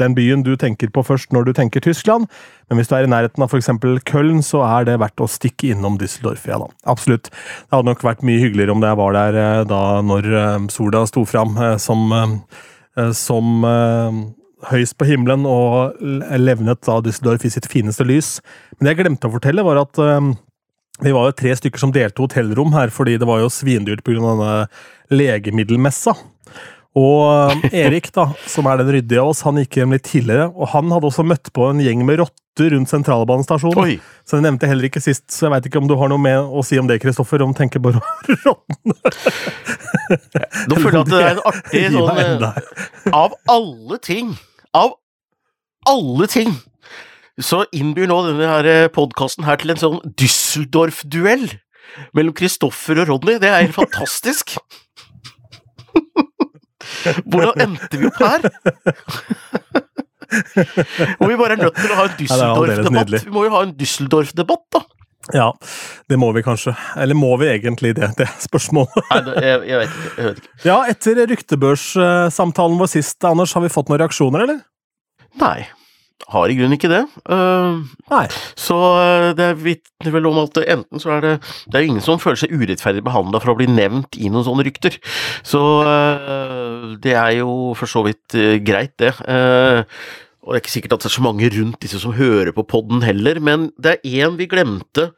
Den 0.03 0.17
byen 0.17 0.43
du 0.43 0.57
tenker 0.59 0.91
på 0.91 1.05
først 1.07 1.31
når 1.35 1.47
du 1.47 1.53
tenker 1.55 1.83
Tyskland, 1.83 2.27
men 2.67 2.81
hvis 2.81 2.91
du 2.91 2.97
er 2.99 3.07
i 3.07 3.11
nærheten 3.11 3.45
av 3.45 3.55
f.eks. 3.55 3.71
Köln, 4.11 4.43
så 4.43 4.65
er 4.67 4.89
det 4.89 4.97
verdt 4.99 5.23
å 5.23 5.31
stikke 5.31 5.71
innom 5.75 5.95
Düsseldorf. 6.01 6.43
Ja 6.51 6.59
da, 6.63 6.67
absolutt. 6.91 7.31
Det 7.31 7.75
hadde 7.75 7.91
nok 7.91 8.03
vært 8.07 8.27
mye 8.27 8.43
hyggeligere 8.43 8.75
om 8.75 8.83
jeg 8.83 8.99
var 8.99 9.15
der 9.15 9.39
øh, 9.43 9.61
da 9.71 9.83
når 10.07 10.31
øh, 10.33 10.67
sola 10.75 11.07
sto 11.07 11.23
fram 11.27 11.55
som, 11.83 12.11
som 13.15 13.63
høyst 14.71 14.97
på 14.97 15.07
himmelen 15.09 15.45
og 15.49 15.99
levnet 16.41 16.81
da 16.87 16.99
Düsseldorf 17.05 17.45
i 17.45 17.53
sitt 17.53 17.69
fineste 17.71 18.07
lys. 18.09 18.39
Men 18.77 18.87
det 18.87 18.95
jeg 18.95 19.03
glemte 19.03 19.29
å 19.29 19.35
fortelle, 19.35 19.65
var 19.67 19.83
at 19.83 20.01
um, 20.01 20.33
vi 21.05 21.13
var 21.13 21.29
jo 21.29 21.37
tre 21.37 21.53
stykker 21.59 21.83
som 21.83 21.93
delte 21.93 22.25
hotellrom 22.25 22.73
her, 22.77 22.93
fordi 22.95 23.19
det 23.21 23.29
var 23.29 23.43
jo 23.43 23.53
svindyrt 23.53 24.05
pga. 24.07 24.67
legemiddelmessa. 25.13 26.17
Og 26.97 27.53
um, 27.53 27.65
Erik, 27.77 28.09
da, 28.17 28.31
som 28.49 28.69
er 28.71 28.81
den 28.81 28.89
ryddige 28.95 29.21
av 29.21 29.35
oss, 29.35 29.43
han 29.45 29.61
gikk 29.61 29.83
hjem 29.83 29.93
litt 29.93 30.07
tidligere. 30.09 30.49
Og 30.57 30.71
han 30.73 30.89
hadde 30.95 31.11
også 31.11 31.27
møtt 31.29 31.53
på 31.53 31.69
en 31.69 31.83
gjeng 31.85 32.07
med 32.09 32.23
rotter 32.23 32.73
rundt 32.73 32.89
sentralbanestasjonen. 32.89 33.99
Så 34.25 34.39
det 34.39 34.47
nevnte 34.47 34.65
jeg 34.65 34.73
heller 34.73 34.89
ikke 34.89 35.03
sist, 35.05 35.27
så 35.29 35.47
jeg 35.47 35.53
veit 35.53 35.69
ikke 35.69 35.83
om 35.83 35.91
du 35.91 35.97
har 36.01 36.09
noe 36.09 36.23
med 36.23 36.41
å 36.41 36.65
si 36.65 36.81
om 36.81 36.89
det, 36.89 36.97
Kristoffer? 37.03 37.45
Om 37.45 37.53
tenker 37.59 37.85
bare 37.85 38.01
rottene? 38.47 38.97
Nå 40.71 40.81
føler 40.81 40.97
jeg 40.97 41.03
at 41.03 41.13
det 41.13 41.21
er 41.21 41.31
en 41.35 41.45
artig 41.51 41.85
sånn 41.93 42.45
eh, 42.47 43.11
Av 43.13 43.35
alle 43.53 43.99
ting 44.01 44.37
av 44.77 44.97
alle 45.89 46.27
ting 46.31 46.55
så 47.37 47.65
innbyr 47.77 48.09
nå 48.09 48.17
denne 48.25 48.77
podkasten 48.97 49.45
her 49.45 49.61
til 49.61 49.75
en 49.75 49.81
sånn 49.81 49.99
Düsseldorf-duell 50.17 51.51
mellom 52.17 52.35
Kristoffer 52.37 53.03
og 53.03 53.11
Ronny. 53.11 53.37
Det 53.43 53.51
er 53.51 53.67
helt 53.67 53.77
fantastisk! 53.77 54.57
Hvordan 57.25 57.67
endte 57.67 58.01
vi 58.01 58.11
opp 58.11 58.21
her? 58.23 58.41
Hvor 61.19 61.31
vi 61.31 61.37
bare 61.39 61.55
er 61.55 61.63
nødt 61.63 61.79
til 61.79 61.93
å 61.93 61.97
ha 62.01 62.05
en 62.09 62.15
Düsseldorf-debatt. 62.19 63.17
Vi 63.27 63.35
må 63.35 63.47
jo 63.47 63.55
ha 63.55 63.63
en 63.67 63.75
Düsseldorf-debatt, 63.79 64.65
da. 64.75 64.83
Ja, 65.35 65.49
det 66.11 66.19
må 66.23 66.29
vi 66.37 66.43
kanskje. 66.47 66.77
Eller 67.03 67.19
må 67.19 67.33
vi 67.41 67.49
egentlig 67.51 67.97
det? 67.99 68.13
Det 68.19 68.29
er 68.29 68.35
spørsmålet. 68.43 68.95
Nei, 69.11 69.41
jeg, 69.43 69.63
jeg, 69.71 69.81
vet 69.81 69.97
ikke, 69.97 70.13
jeg, 70.13 70.29
vet 70.29 70.43
ikke, 70.43 70.53
Ja, 70.69 70.77
etter 70.93 71.23
ryktebørssamtalen 71.33 72.79
vår 72.79 72.93
sist, 72.95 73.19
Anders, 73.27 73.55
har 73.59 73.65
vi 73.65 73.73
fått 73.73 73.91
noen 73.91 74.03
reaksjoner, 74.05 74.47
eller? 74.47 74.63
Nei. 75.43 75.59
Har 76.27 76.51
i 76.51 76.57
grunnen 76.59 76.75
ikke 76.75 76.89
det. 76.91 77.05
Uh, 77.31 77.85
Nei. 78.11 78.25
Så 78.59 78.75
uh, 78.75 79.31
det 79.37 79.51
vitner 79.61 80.15
vel 80.15 80.27
om 80.27 80.41
at 80.43 80.59
enten 80.65 81.03
så 81.03 81.13
er 81.15 81.21
det 81.23 81.35
Det 81.71 81.79
er 81.79 81.87
ingen 81.87 82.03
som 82.03 82.19
føler 82.19 82.41
seg 82.41 82.55
urettferdig 82.57 83.05
behandla 83.07 83.39
for 83.43 83.53
å 83.53 83.59
bli 83.59 83.69
nevnt 83.71 84.17
i 84.19 84.31
noen 84.33 84.47
sånne 84.47 84.65
rykter. 84.67 84.97
Så 85.47 85.61
uh, 85.87 86.97
det 87.03 87.15
er 87.15 87.37
jo 87.39 87.77
for 87.79 87.91
så 87.91 88.03
vidt 88.07 88.35
greit, 88.67 88.97
det. 88.99 89.13
og 89.21 90.49
det 90.49 90.57
er 90.57 90.63
ikke 90.63 90.73
sikkert 90.73 90.97
at 90.97 91.05
det 91.05 91.11
er 91.11 91.15
så 91.19 91.25
mange 91.27 91.51
rundt 91.53 91.81
disse 91.85 92.01
som 92.03 92.15
hører 92.17 92.53
på 92.57 92.65
podden 92.75 93.05
heller, 93.05 93.39
men 93.39 93.69
det 93.79 93.97
er 93.97 94.27
én 94.27 94.39
vi 94.41 94.49
glemte. 94.51 95.11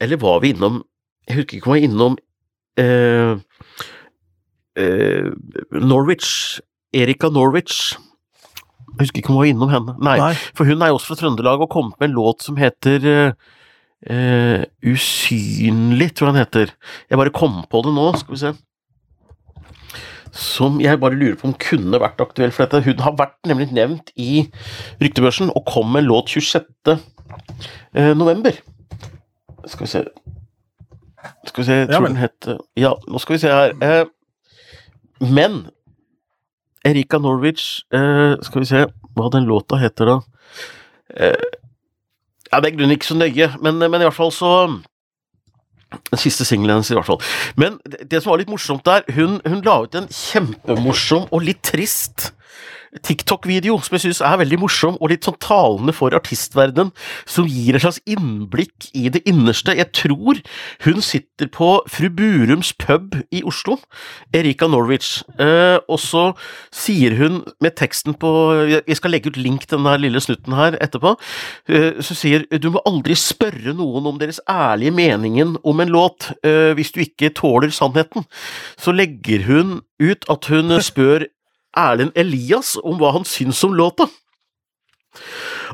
Eller 0.00 0.20
var 0.22 0.40
vi 0.42 0.52
innom 0.54 0.80
Jeg 1.28 1.42
husker 1.42 1.58
ikke 1.58 1.68
om 1.68 1.76
vi 1.76 1.82
var 1.82 1.88
innom 1.90 2.14
Norwich. 5.92 6.60
Erika 6.92 7.28
Norwich 7.32 7.96
jeg 8.92 9.06
husker 9.06 9.22
ikke 9.22 9.32
om 9.32 9.38
hun 9.38 9.42
var 9.42 9.50
innom 9.50 9.72
henne. 9.72 9.94
Nei, 10.04 10.16
Nei, 10.20 10.32
for 10.56 10.68
hun 10.68 10.82
er 10.82 10.92
jo 10.92 10.98
også 10.98 11.12
fra 11.12 11.20
Trøndelag 11.22 11.64
og 11.64 11.70
kommet 11.72 11.96
med 12.00 12.10
en 12.10 12.16
låt 12.18 12.44
som 12.44 12.58
heter 12.60 13.06
uh, 13.08 14.64
Usynlig, 14.84 16.10
tror 16.12 16.28
jeg 16.28 16.34
den 16.34 16.42
heter. 16.42 16.74
Jeg 17.08 17.20
bare 17.20 17.34
kom 17.34 17.62
på 17.72 17.82
det 17.86 17.94
nå, 17.96 18.04
skal 18.20 18.36
vi 18.36 18.42
se. 18.42 18.52
Som 20.32 20.78
jeg 20.80 21.00
bare 21.00 21.16
lurer 21.16 21.36
på 21.40 21.48
om 21.48 21.56
kunne 21.60 22.00
vært 22.00 22.20
aktuell 22.24 22.52
for 22.52 22.64
dette. 22.64 22.84
Hun 22.84 23.00
har 23.04 23.16
vært 23.16 23.36
nemlig 23.48 23.70
nevnt 23.72 24.12
i 24.16 24.46
ryktebørsen, 25.02 25.52
og 25.52 25.66
kom 25.68 25.92
med 25.92 26.06
låt 26.08 26.32
26. 26.32 26.96
Uh, 27.96 28.12
november. 28.16 28.60
Skal 29.66 29.86
vi 29.86 29.90
se 29.92 30.00
Skal 31.46 31.62
vi 31.62 31.64
se, 31.64 31.72
jeg 31.72 31.88
tror 31.88 32.02
ja, 32.02 32.08
den 32.08 32.16
heter 32.18 32.56
Ja, 32.76 32.90
nå 33.08 33.20
skal 33.22 33.36
vi 33.36 33.42
se 33.44 33.52
her. 33.52 33.76
Eh, 33.78 34.04
men 35.22 35.68
Erika 36.84 37.18
Norwich 37.22 37.82
eh, 37.94 38.34
Skal 38.42 38.64
vi 38.64 38.68
se 38.68 38.86
hva 39.12 39.28
den 39.28 39.44
låta 39.44 39.76
heter, 39.76 40.08
da. 40.08 40.14
Eh, 41.12 41.50
ja, 42.48 42.60
det 42.60 42.70
er 42.70 42.72
i 42.72 42.76
grunnen 42.78 42.96
ikke 42.96 43.10
så 43.10 43.16
nøye, 43.18 43.48
men, 43.60 43.76
men 43.76 44.00
i 44.00 44.06
hvert 44.06 44.16
fall 44.16 44.32
så 44.32 44.52
Den 45.92 46.20
siste 46.20 46.46
singelen 46.48 46.78
hennes, 46.78 46.88
i 46.88 46.96
hvert 46.96 47.08
fall. 47.10 47.20
Men 47.60 47.76
det, 47.84 48.06
det 48.08 48.22
som 48.22 48.32
var 48.32 48.40
litt 48.40 48.52
morsomt 48.52 48.86
der, 48.88 49.04
hun, 49.12 49.36
hun 49.44 49.60
la 49.66 49.74
ut 49.84 49.98
en 50.00 50.08
kjempemorsom 50.08 51.26
og 51.28 51.44
litt 51.44 51.60
trist 51.68 52.30
TikTok-video 53.00 53.78
som 53.80 53.96
jeg 53.96 54.04
syns 54.04 54.20
er 54.20 54.36
veldig 54.42 54.58
morsom 54.60 54.98
og 54.98 55.08
litt 55.12 55.24
sånn 55.24 55.38
talende 55.40 55.94
for 55.96 56.12
artistverdenen, 56.16 56.90
som 57.24 57.48
gir 57.48 57.76
et 57.76 57.84
slags 57.84 58.02
innblikk 58.04 58.90
i 58.92 59.06
det 59.12 59.22
innerste. 59.28 59.72
Jeg 59.78 59.88
tror 59.96 60.42
hun 60.84 61.00
sitter 61.04 61.48
på 61.52 61.70
Fru 61.88 62.10
Burums 62.12 62.74
pub 62.76 63.16
i 63.32 63.40
Oslo, 63.48 63.78
Erika 64.36 64.68
Norwich, 64.68 65.22
eh, 65.40 65.78
og 65.88 66.02
så 66.04 66.26
sier 66.74 67.16
hun 67.16 67.40
med 67.64 67.78
teksten 67.80 68.12
på 68.12 68.32
Jeg 68.72 68.98
skal 68.98 69.14
legge 69.14 69.32
ut 69.32 69.40
link 69.40 69.64
til 69.66 69.78
denne 69.78 69.96
lille 70.02 70.20
snutten 70.20 70.52
her 70.56 70.76
etterpå. 70.82 71.16
eh, 71.68 72.00
så 72.04 72.14
sier 72.14 72.44
du 72.60 72.70
må 72.70 72.82
aldri 72.84 73.16
spørre 73.16 73.72
noen 73.72 74.06
om 74.06 74.18
deres 74.20 74.40
ærlige 74.50 74.92
meningen 74.92 75.56
om 75.64 75.80
en 75.80 75.92
låt 75.92 76.32
eh, 76.44 76.76
hvis 76.76 76.92
du 76.92 77.00
ikke 77.00 77.32
tåler 77.32 77.72
sannheten. 77.72 78.26
Så 78.76 78.92
legger 78.92 79.48
hun 79.48 79.80
ut 80.02 80.28
at 80.28 80.44
hun 80.52 80.76
spør 80.82 81.24
Erlend 81.76 82.12
Elias 82.18 82.76
om 82.82 82.98
hva 83.00 83.12
han 83.16 83.24
syns 83.28 83.62
om 83.64 83.74
låta. 83.74 84.08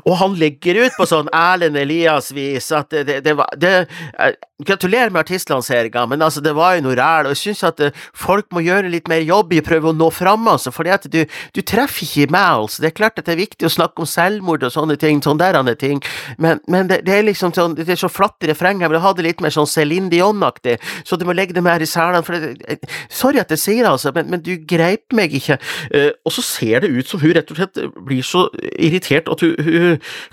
Og 0.05 0.19
han 0.21 0.37
legger 0.39 0.83
ut 0.85 0.97
på 0.97 1.07
sånn 1.09 1.31
Erlend 1.35 1.79
Elias-vis 1.79 2.71
at 2.75 2.93
det, 2.93 3.05
det, 3.09 3.19
det 3.25 3.35
var 3.39 3.49
det, 3.59 3.73
eh, 4.19 4.37
Gratulerer 4.59 5.07
med 5.09 5.21
artistlanseringa, 5.21 6.01
men 6.11 6.21
altså, 6.21 6.41
det 6.43 6.51
var 6.51 6.73
jo 6.75 6.81
noe 6.83 6.95
ræl, 6.99 7.29
og 7.29 7.31
jeg 7.31 7.39
syns 7.39 7.61
at 7.63 7.79
eh, 7.79 7.99
folk 8.11 8.49
må 8.51 8.59
gjøre 8.65 8.89
litt 8.91 9.07
mer 9.07 9.21
jobb 9.23 9.53
i 9.55 9.61
å 9.61 9.63
prøve 9.63 9.87
å 9.87 9.95
nå 9.95 10.09
fram, 10.11 10.49
altså, 10.51 10.73
fordi 10.75 10.97
du, 11.13 11.21
du 11.55 11.61
treffer 11.63 12.03
ikke 12.03 12.33
meg, 12.35 12.65
altså. 12.65 12.81
Det 12.83 12.89
er 12.89 12.97
klart 12.97 13.21
at 13.21 13.29
det 13.29 13.37
er 13.37 13.39
viktig 13.39 13.69
å 13.69 13.71
snakke 13.71 14.03
om 14.03 14.09
selvmord 14.09 14.65
og 14.67 14.73
sånne 14.75 14.97
ting, 14.99 15.21
sånne 15.23 15.45
der 15.45 15.59
andre 15.61 15.77
ting, 15.79 16.01
men, 16.43 16.59
men 16.67 16.91
det, 16.91 17.05
er 17.07 17.23
liksom 17.23 17.53
sånn, 17.55 17.77
det 17.77 17.87
er 17.87 18.01
så 18.01 18.11
flatt 18.11 18.43
i 18.43 18.49
refrenget, 18.51 18.83
jeg 18.83 18.91
vil 18.91 19.03
ha 19.05 19.13
det 19.15 19.27
litt 19.29 19.45
mer 19.45 19.55
sånn 19.55 19.69
Céline 19.69 20.11
Dion-aktig, 20.11 20.75
så 21.07 21.15
du 21.15 21.23
må 21.29 21.37
legge 21.39 21.55
det 21.55 21.63
mer 21.63 21.79
i 21.79 21.87
selene, 21.87 22.19
for 22.27 22.35
det, 22.35 22.51
eh, 22.67 22.99
Sorry 23.07 23.39
at 23.39 23.55
jeg 23.55 23.63
sier 23.63 23.85
det, 23.85 23.93
altså, 23.95 24.11
men, 24.15 24.27
men 24.33 24.43
du 24.43 24.57
greip 24.67 25.15
meg 25.15 25.31
ikke. 25.39 25.55
Uh, 25.93 26.11
og 26.27 26.33
så 26.35 26.43
ser 26.43 26.83
det 26.83 26.91
ut 26.91 27.07
som 27.07 27.23
hun 27.23 27.31
rett 27.35 27.51
og 27.51 27.59
slett 27.59 27.79
blir 28.05 28.25
så 28.25 28.45
irritert 28.75 29.31
at 29.31 29.43
hun, 29.43 29.55
hun 29.55 29.88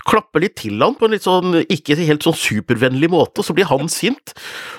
klapper 0.07 0.43
litt 0.43 0.57
til 0.61 0.77
han 0.83 0.95
på 0.97 1.07
en 1.07 1.15
litt 1.15 1.25
sånn 1.25 1.61
ikke 1.63 1.97
helt 1.99 2.25
sånn 2.25 2.37
supervennlig 2.37 3.09
måte, 3.13 3.41
og 3.41 3.47
så 3.47 3.55
blir 3.57 3.69
han 3.69 3.91
sint. 3.91 4.35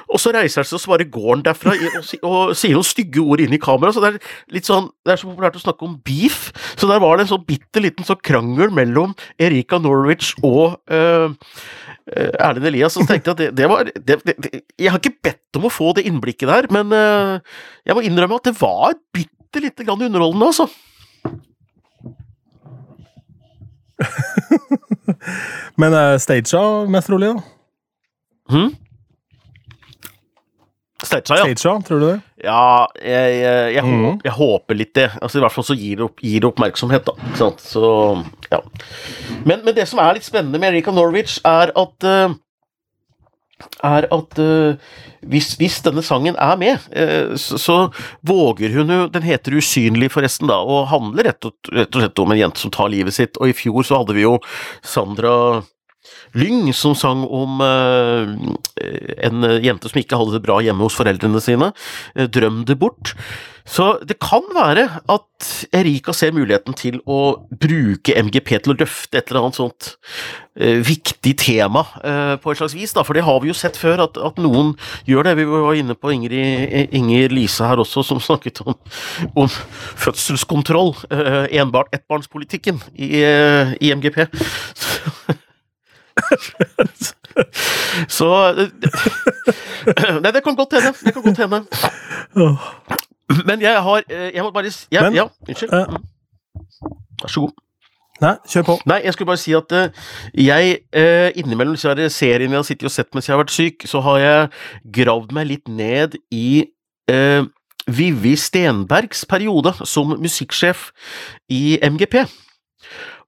Og 0.08 0.22
så 0.22 0.32
reiser 0.34 0.62
han 0.62 0.68
seg 0.68 0.78
og 0.78 0.84
så 0.84 0.92
bare 0.94 1.08
går 1.12 1.44
derfra 1.46 1.74
og, 1.74 1.98
og 2.28 2.54
sier 2.58 2.76
noen 2.76 2.86
stygge 2.86 3.22
ord 3.22 3.42
inn 3.44 3.56
i 3.56 3.62
kamera. 3.62 3.94
Så 3.94 4.04
det 4.04 4.14
er 4.14 4.20
litt 4.54 4.68
sånn, 4.68 4.90
det 5.06 5.14
er 5.14 5.22
så 5.22 5.30
populært 5.30 5.58
å 5.58 5.64
snakke 5.64 5.86
om 5.88 5.98
beef, 6.06 6.48
så 6.78 6.90
der 6.90 7.02
var 7.02 7.18
det 7.18 7.26
en 7.26 7.34
sånn 7.34 7.46
bitte 7.48 7.82
liten 7.84 8.06
sånn 8.06 8.22
krangel 8.24 8.72
mellom 8.74 9.14
Erika 9.42 9.80
Norwich 9.82 10.34
og 10.46 10.78
øh, 10.92 11.30
Erlend 12.08 12.68
Elias. 12.68 12.96
Så 12.96 13.06
tenkte 13.08 13.32
jeg 13.32 13.36
at 13.36 13.40
det, 13.42 13.48
det 13.58 13.70
var 13.70 13.88
det, 13.88 14.18
det, 14.24 14.62
Jeg 14.78 14.92
har 14.92 15.00
ikke 15.00 15.18
bedt 15.28 15.58
om 15.60 15.68
å 15.68 15.72
få 15.72 15.92
det 15.96 16.06
innblikket 16.08 16.50
der, 16.50 16.68
men 16.72 16.92
uh, 16.94 17.38
jeg 17.86 17.96
må 17.96 18.04
innrømme 18.06 18.38
at 18.38 18.48
det 18.48 18.56
var 18.60 18.96
bitte 19.14 19.62
lite 19.64 19.86
grann 19.86 20.04
underholdende, 20.08 20.52
altså. 20.52 20.68
Men 25.80 25.94
uh, 25.94 26.16
stagea 26.20 26.62
mest 26.90 27.10
rolig, 27.12 27.32
da? 27.34 27.42
Hmm? 28.52 28.70
Stagea, 31.04 31.36
ja. 31.38 31.44
Stagea, 31.54 31.74
tror 31.86 32.00
du 32.02 32.06
det? 32.08 32.16
Ja, 32.42 32.86
jeg, 32.98 33.34
jeg, 33.38 33.74
jeg, 33.76 33.84
hå- 33.86 34.16
jeg 34.26 34.34
håper 34.34 34.78
litt 34.80 34.94
det. 34.98 35.06
Altså 35.22 35.38
I 35.38 35.42
hvert 35.44 35.54
fall 35.54 35.66
så 35.68 35.76
gir 35.78 36.00
det, 36.00 36.08
opp, 36.08 36.22
gir 36.26 36.42
det 36.42 36.48
oppmerksomhet, 36.50 37.06
da. 37.06 37.14
Ikke 37.28 37.38
sant? 37.38 37.62
Så, 37.62 37.84
ja. 38.50 38.58
Men, 39.46 39.62
men 39.62 39.76
det 39.76 39.86
som 39.90 40.00
er 40.02 40.18
litt 40.18 40.26
spennende 40.26 40.58
med 40.58 40.72
Erika 40.74 40.94
Norwich, 40.94 41.38
er 41.46 41.70
at 41.78 42.08
eh, 42.08 42.34
er 43.84 44.06
at 44.14 44.40
uh, 44.42 44.92
hvis, 45.28 45.52
hvis 45.60 45.80
denne 45.86 46.04
sangen 46.06 46.38
er 46.38 46.58
med, 46.60 46.84
uh, 46.94 47.34
så, 47.40 47.58
så 47.60 47.78
våger 48.26 48.74
hun 48.76 48.92
jo 48.94 49.00
Den 49.12 49.26
heter 49.26 49.56
Usynlig, 49.58 50.12
forresten, 50.14 50.50
da, 50.50 50.60
og 50.62 50.88
handler 50.92 51.30
rett 51.32 51.48
og, 51.48 51.56
rett 51.74 51.90
og 51.94 52.04
slett 52.04 52.22
om 52.22 52.34
en 52.34 52.42
jente 52.42 52.62
som 52.62 52.74
tar 52.74 52.92
livet 52.92 53.16
sitt. 53.16 53.40
Og 53.40 53.50
i 53.50 53.56
fjor 53.56 53.86
så 53.86 54.02
hadde 54.02 54.16
vi 54.18 54.26
jo 54.26 54.38
Sandra 54.86 55.34
Lyng 56.38 56.72
som 56.76 56.94
sang 56.98 57.24
om 57.24 57.60
eh, 57.64 58.32
en 59.28 59.46
jente 59.64 59.88
som 59.90 60.00
ikke 60.00 60.18
hadde 60.20 60.36
det 60.36 60.44
bra 60.44 60.58
hjemme 60.64 60.84
hos 60.84 60.98
foreldrene 60.98 61.40
sine. 61.44 61.72
eh, 62.14 62.28
Drøm 62.28 62.64
det 62.68 62.78
bort. 62.80 63.14
Så 63.68 63.98
det 64.08 64.16
kan 64.24 64.46
være 64.56 64.86
at 65.12 65.46
Erika 65.76 66.14
ser 66.16 66.32
muligheten 66.32 66.72
til 66.72 67.02
å 67.04 67.44
bruke 67.60 68.14
MGP 68.16 68.54
til 68.64 68.72
å 68.72 68.76
løfte 68.80 69.18
et 69.20 69.28
eller 69.28 69.44
annet 69.44 69.58
sånt 69.58 69.90
eh, 70.56 70.78
viktig 70.80 71.34
tema 71.36 71.82
på 72.40 72.52
et 72.54 72.60
slags 72.62 72.72
vis, 72.76 72.94
da. 72.96 73.04
For 73.04 73.12
det 73.16 73.26
har 73.26 73.42
vi 73.42 73.50
jo 73.50 73.56
sett 73.56 73.76
før, 73.76 74.00
at, 74.06 74.16
at 74.16 74.40
noen 74.40 74.72
gjør 75.08 75.28
det. 75.28 75.34
Vi 75.42 75.44
var 75.50 75.76
inne 75.76 75.96
på 76.00 76.14
Ingrid, 76.14 76.88
Inger 76.96 77.28
Lise 77.36 77.68
her 77.68 77.82
også, 77.84 78.06
som 78.08 78.22
snakket 78.24 78.62
om, 78.64 78.72
om 79.36 79.52
fødselskontroll. 79.52 80.94
Enbart 81.52 81.92
ettbarnspolitikken 81.92 82.80
i, 82.96 83.20
i 83.84 83.92
MGP. 83.92 84.24
Så 84.80 85.36
Nei, 90.22 90.30
det 90.34 90.42
kan 90.44 90.56
godt 90.58 90.74
hende. 90.76 90.92
Det 91.04 91.14
kan 91.14 91.22
godt 91.22 91.38
hende. 91.44 91.60
Men 93.46 93.60
jeg 93.60 93.82
har 93.82 94.02
eh, 94.08 94.30
Jeg 94.34 94.42
må 94.44 94.50
bare 94.50 94.70
jeg, 94.90 95.02
Men, 95.02 95.14
Ja, 95.14 95.24
unnskyld. 95.48 95.72
eh, 95.72 95.86
Mm. 95.88 96.04
Vær 97.22 97.28
så 97.28 97.40
god. 97.40 97.52
Nei, 98.20 98.32
kjør 98.50 98.62
på. 98.66 98.74
Nei, 98.86 99.00
jeg 99.04 99.12
skulle 99.14 99.26
bare 99.30 99.36
si 99.42 99.52
at 99.54 99.72
eh, 99.72 99.88
jeg 100.34 100.78
eh, 100.92 101.30
innimellom 101.38 101.74
disse 101.76 102.08
seriene 102.10 102.52
jeg 102.56 102.58
har 102.58 102.66
sittet 102.66 102.88
og 102.88 102.94
sett 102.94 103.14
mens 103.14 103.28
jeg 103.28 103.34
har 103.36 103.42
vært 103.44 103.54
syk, 103.54 103.86
så 103.86 104.00
har 104.02 104.18
jeg 104.18 104.48
gravd 104.98 105.32
meg 105.36 105.46
litt 105.46 105.68
ned 105.70 106.16
i 106.34 106.64
uh, 107.10 107.44
Vivi 107.86 108.34
Stenbergs 108.36 109.22
periode 109.30 109.72
som 109.86 110.16
musikksjef 110.18 110.90
i 111.48 111.78
MGP. 111.82 112.24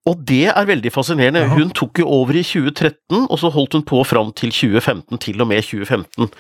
Og 0.09 0.16
det 0.25 0.47
er 0.49 0.64
veldig 0.64 0.90
fascinerende. 0.95 1.42
Jaha. 1.45 1.57
Hun 1.59 1.71
tok 1.76 1.99
jo 2.00 2.07
over 2.09 2.33
i 2.33 2.40
2013, 2.42 3.26
og 3.28 3.37
så 3.38 3.50
holdt 3.52 3.75
hun 3.76 3.83
på 3.85 3.99
fram 4.09 4.30
til 4.33 4.49
2015, 4.49 5.19
til 5.21 5.42
og 5.45 5.49
med 5.50 5.61
2015. 5.61 6.30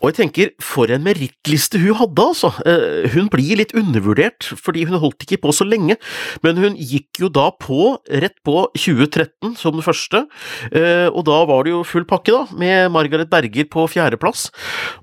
Og 0.00 0.06
jeg 0.08 0.16
tenker, 0.16 0.52
for 0.64 0.88
en 0.88 1.04
merittliste 1.04 1.76
hun 1.82 1.98
hadde, 2.00 2.24
altså. 2.24 2.52
Eh, 2.64 3.10
Hun 3.12 3.28
blir 3.28 3.60
litt 3.60 3.74
undervurdert, 3.76 4.48
fordi 4.56 4.86
hun 4.88 4.98
holdt 4.98 5.26
ikke 5.26 5.42
på 5.44 5.52
så 5.52 5.66
lenge, 5.68 5.98
men 6.42 6.56
hun 6.56 6.78
gikk 6.80 7.20
jo 7.20 7.28
da 7.28 7.50
på, 7.52 7.98
rett 8.08 8.36
på 8.46 8.64
2013 8.74 9.54
som 9.60 9.76
den 9.76 9.84
første, 9.84 10.24
eh, 10.72 11.06
og 11.12 11.26
da 11.28 11.42
var 11.48 11.64
det 11.68 11.74
jo 11.74 11.82
full 11.84 12.08
pakke, 12.08 12.32
da, 12.32 12.46
med 12.56 12.90
Margaret 12.96 13.28
Berger 13.30 13.68
på 13.68 13.84
fjerdeplass. 13.92 14.48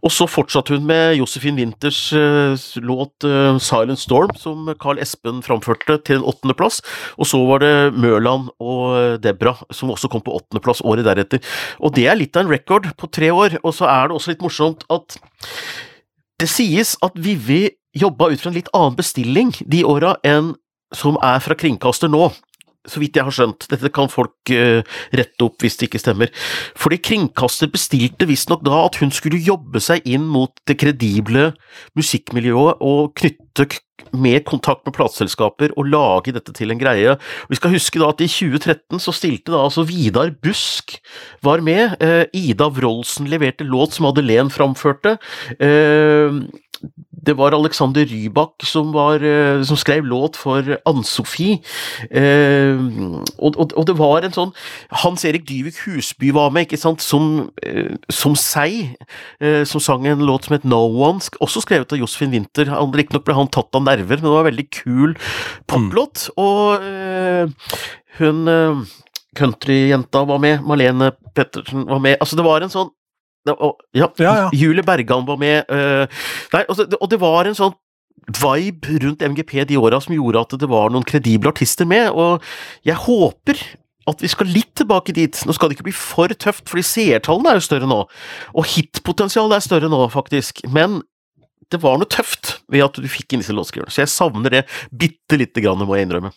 Og 0.01 0.11
så 0.11 0.25
fortsatte 0.27 0.73
hun 0.73 0.89
med 0.89 1.19
Josefin 1.19 1.61
Winters 1.61 2.01
eh, 2.17 2.57
låt 2.81 3.29
Silent 3.61 4.01
Storm, 4.01 4.33
som 4.35 4.73
Carl 4.81 4.97
Espen 4.99 5.45
framførte, 5.45 6.01
til 6.03 6.19
en 6.19 6.27
åttendeplass, 6.33 6.81
og 7.21 7.29
så 7.29 7.45
var 7.47 7.61
det 7.61 7.73
Mørland 7.91 8.49
og 8.63 9.19
Debra, 9.23 9.55
som 9.73 9.91
også 9.93 10.09
kom 10.11 10.23
på 10.23 10.35
åttendeplass 10.39 10.83
året 10.87 11.07
deretter. 11.07 11.43
Og 11.83 11.95
det 11.97 12.07
er 12.07 12.19
litt 12.19 12.37
av 12.37 12.45
en 12.45 12.53
record 12.53 12.87
på 12.97 13.09
tre 13.11 13.31
år, 13.33 13.59
og 13.63 13.75
så 13.75 13.89
er 13.91 14.09
det 14.09 14.17
også 14.17 14.33
litt 14.33 14.45
morsomt 14.45 14.85
at 14.93 15.17
det 16.41 16.49
sies 16.51 16.95
at 17.05 17.15
Vivi 17.19 17.67
jobba 17.95 18.31
ut 18.31 18.41
fra 18.41 18.49
en 18.49 18.57
litt 18.57 18.71
annen 18.73 18.97
bestilling 18.97 19.53
de 19.69 19.83
åra 19.85 20.15
enn 20.25 20.55
som 20.93 21.17
er 21.25 21.39
fra 21.41 21.57
kringkaster 21.57 22.11
nå. 22.11 22.27
Så 22.89 22.99
vidt 22.99 23.15
jeg 23.15 23.23
har 23.23 23.35
skjønt. 23.35 23.67
Dette 23.71 23.91
kan 23.95 24.11
folk 24.11 24.51
uh, 24.51 24.81
rette 25.15 25.45
opp 25.45 25.63
hvis 25.63 25.77
det 25.79 25.87
ikke 25.87 26.01
stemmer. 26.03 26.33
Fordi 26.79 26.99
kringkaster 26.99 27.71
bestilte 27.71 28.27
visstnok 28.29 28.65
da 28.67 28.83
at 28.87 28.99
hun 28.99 29.13
skulle 29.15 29.39
jobbe 29.39 29.79
seg 29.83 30.03
inn 30.09 30.25
mot 30.27 30.51
det 30.67 30.77
kredible 30.81 31.51
musikkmiljøet 31.99 32.83
og 32.83 33.13
knytte 33.19 33.69
mer 34.13 34.43
kontakt 34.45 34.83
med 34.85 34.95
plateselskaper 34.97 35.73
og 35.79 35.87
lage 35.89 36.33
dette 36.35 36.53
til 36.55 36.73
en 36.73 36.81
greie. 36.81 37.15
Vi 37.49 37.57
skal 37.57 37.73
huske 37.73 38.01
da 38.01 38.11
at 38.11 38.21
i 38.21 38.29
2013 38.29 39.01
så 39.01 39.13
stilte 39.15 39.53
da 39.53 39.63
altså 39.63 39.85
Vidar 39.87 40.33
Busk 40.43 40.97
var 41.45 41.63
med. 41.65 41.95
uh, 42.03 42.25
Ida 42.35 42.67
Wroldsen 42.67 43.29
leverte 43.31 43.63
låt 43.63 43.95
som 43.95 44.07
Madeleine 44.09 44.51
framførte. 44.53 45.17
Eh, 45.59 46.43
det 47.25 47.35
var 47.39 47.55
Alexander 47.55 48.05
Rybak 48.05 48.65
som, 48.67 48.91
var, 48.95 49.23
eh, 49.23 49.61
som 49.63 49.79
skrev 49.79 50.05
låt 50.05 50.37
for 50.39 50.75
Ann-Sofie. 50.89 51.59
Eh, 52.11 52.79
og, 53.37 53.55
og, 53.55 53.73
og 53.77 53.87
det 53.87 53.95
var 53.99 54.25
en 54.25 54.35
sånn 54.35 54.53
Hans 55.03 55.23
Erik 55.27 55.45
Dyvik 55.47 55.79
Husby 55.85 56.33
var 56.35 56.51
med, 56.53 56.67
ikke 56.67 56.81
sant, 56.81 57.03
som, 57.03 57.49
eh, 57.63 57.95
som 58.11 58.35
seg, 58.39 58.95
eh, 59.39 59.63
som 59.69 59.83
sang 59.83 60.07
en 60.09 60.25
låt 60.27 60.49
som 60.49 60.57
het 60.57 60.67
No 60.67 60.83
One, 61.07 61.23
også 61.43 61.63
skrevet 61.63 61.95
av 61.95 62.01
Josefin 62.01 62.33
Winther. 62.35 62.71
Riktignok 62.93 63.25
ble 63.27 63.37
han 63.37 63.51
tatt 63.51 63.73
av 63.75 63.85
nerver, 63.85 64.19
men 64.19 64.27
det 64.27 64.33
var 64.35 64.43
en 64.43 64.51
veldig 64.51 64.67
kul 64.83 65.15
poplåt. 65.71 66.27
Og 66.41 66.83
eh, 66.83 67.79
hun 68.19 68.51
eh, 68.51 68.83
countryjenta 69.37 70.25
var 70.29 70.41
med, 70.43 70.65
Malene 70.67 71.13
Pettersen 71.33 71.87
var 71.89 72.03
med. 72.03 72.19
Altså, 72.19 72.37
det 72.39 72.45
var 72.45 72.65
en 72.65 72.73
sånn 72.73 72.91
ja, 73.45 74.07
Ja. 74.19 74.49
Julie 74.53 74.83
Bergan 74.83 75.25
var 75.27 75.37
med. 75.37 75.65
øh, 75.69 76.07
nei, 76.53 76.63
og, 76.69 76.77
det- 76.77 76.97
og 77.01 77.09
det 77.09 77.19
var 77.19 77.45
en 77.49 77.55
sånn 77.57 77.73
vibe 78.39 78.99
rundt 79.03 79.21
MGP 79.21 79.65
de 79.67 79.75
åra 79.77 79.99
som 80.01 80.15
gjorde 80.15 80.39
at 80.45 80.53
det 80.59 80.69
var 80.69 80.89
noen 80.93 81.03
kredible 81.03 81.49
artister 81.51 81.85
med, 81.85 82.11
og 82.15 82.41
jeg 82.85 82.95
håper 82.95 83.59
at 84.07 84.19
vi 84.23 84.27
skal 84.31 84.47
litt 84.47 84.73
tilbake 84.75 85.13
dit. 85.15 85.31
Nå 85.47 85.53
skal 85.55 85.69
det 85.69 85.77
ikke 85.77 85.87
bli 85.89 85.95
for 85.95 86.27
tøft, 86.27 86.67
fordi 86.71 86.83
seertallene 86.87 87.51
er 87.51 87.59
jo 87.59 87.65
større 87.67 87.87
nå, 87.87 88.01
og 88.55 88.65
hitpotensialet 88.65 89.57
er 89.59 89.65
større 89.67 89.89
nå, 89.91 89.99
faktisk, 90.11 90.63
men 90.71 91.01
det 91.71 91.81
var 91.81 91.97
noe 91.97 92.07
tøft 92.11 92.59
ved 92.71 92.83
at 92.85 92.93
du 92.99 93.07
fikk 93.07 93.33
inn 93.33 93.39
disse 93.43 93.55
låtskriverne, 93.55 93.91
så 93.91 94.03
jeg 94.03 94.11
savner 94.11 94.49
det 94.51 94.63
bitte 94.91 95.39
lite 95.39 95.63
grann, 95.63 95.79
må 95.87 95.95
jeg 95.97 96.07
innrømme. 96.07 96.31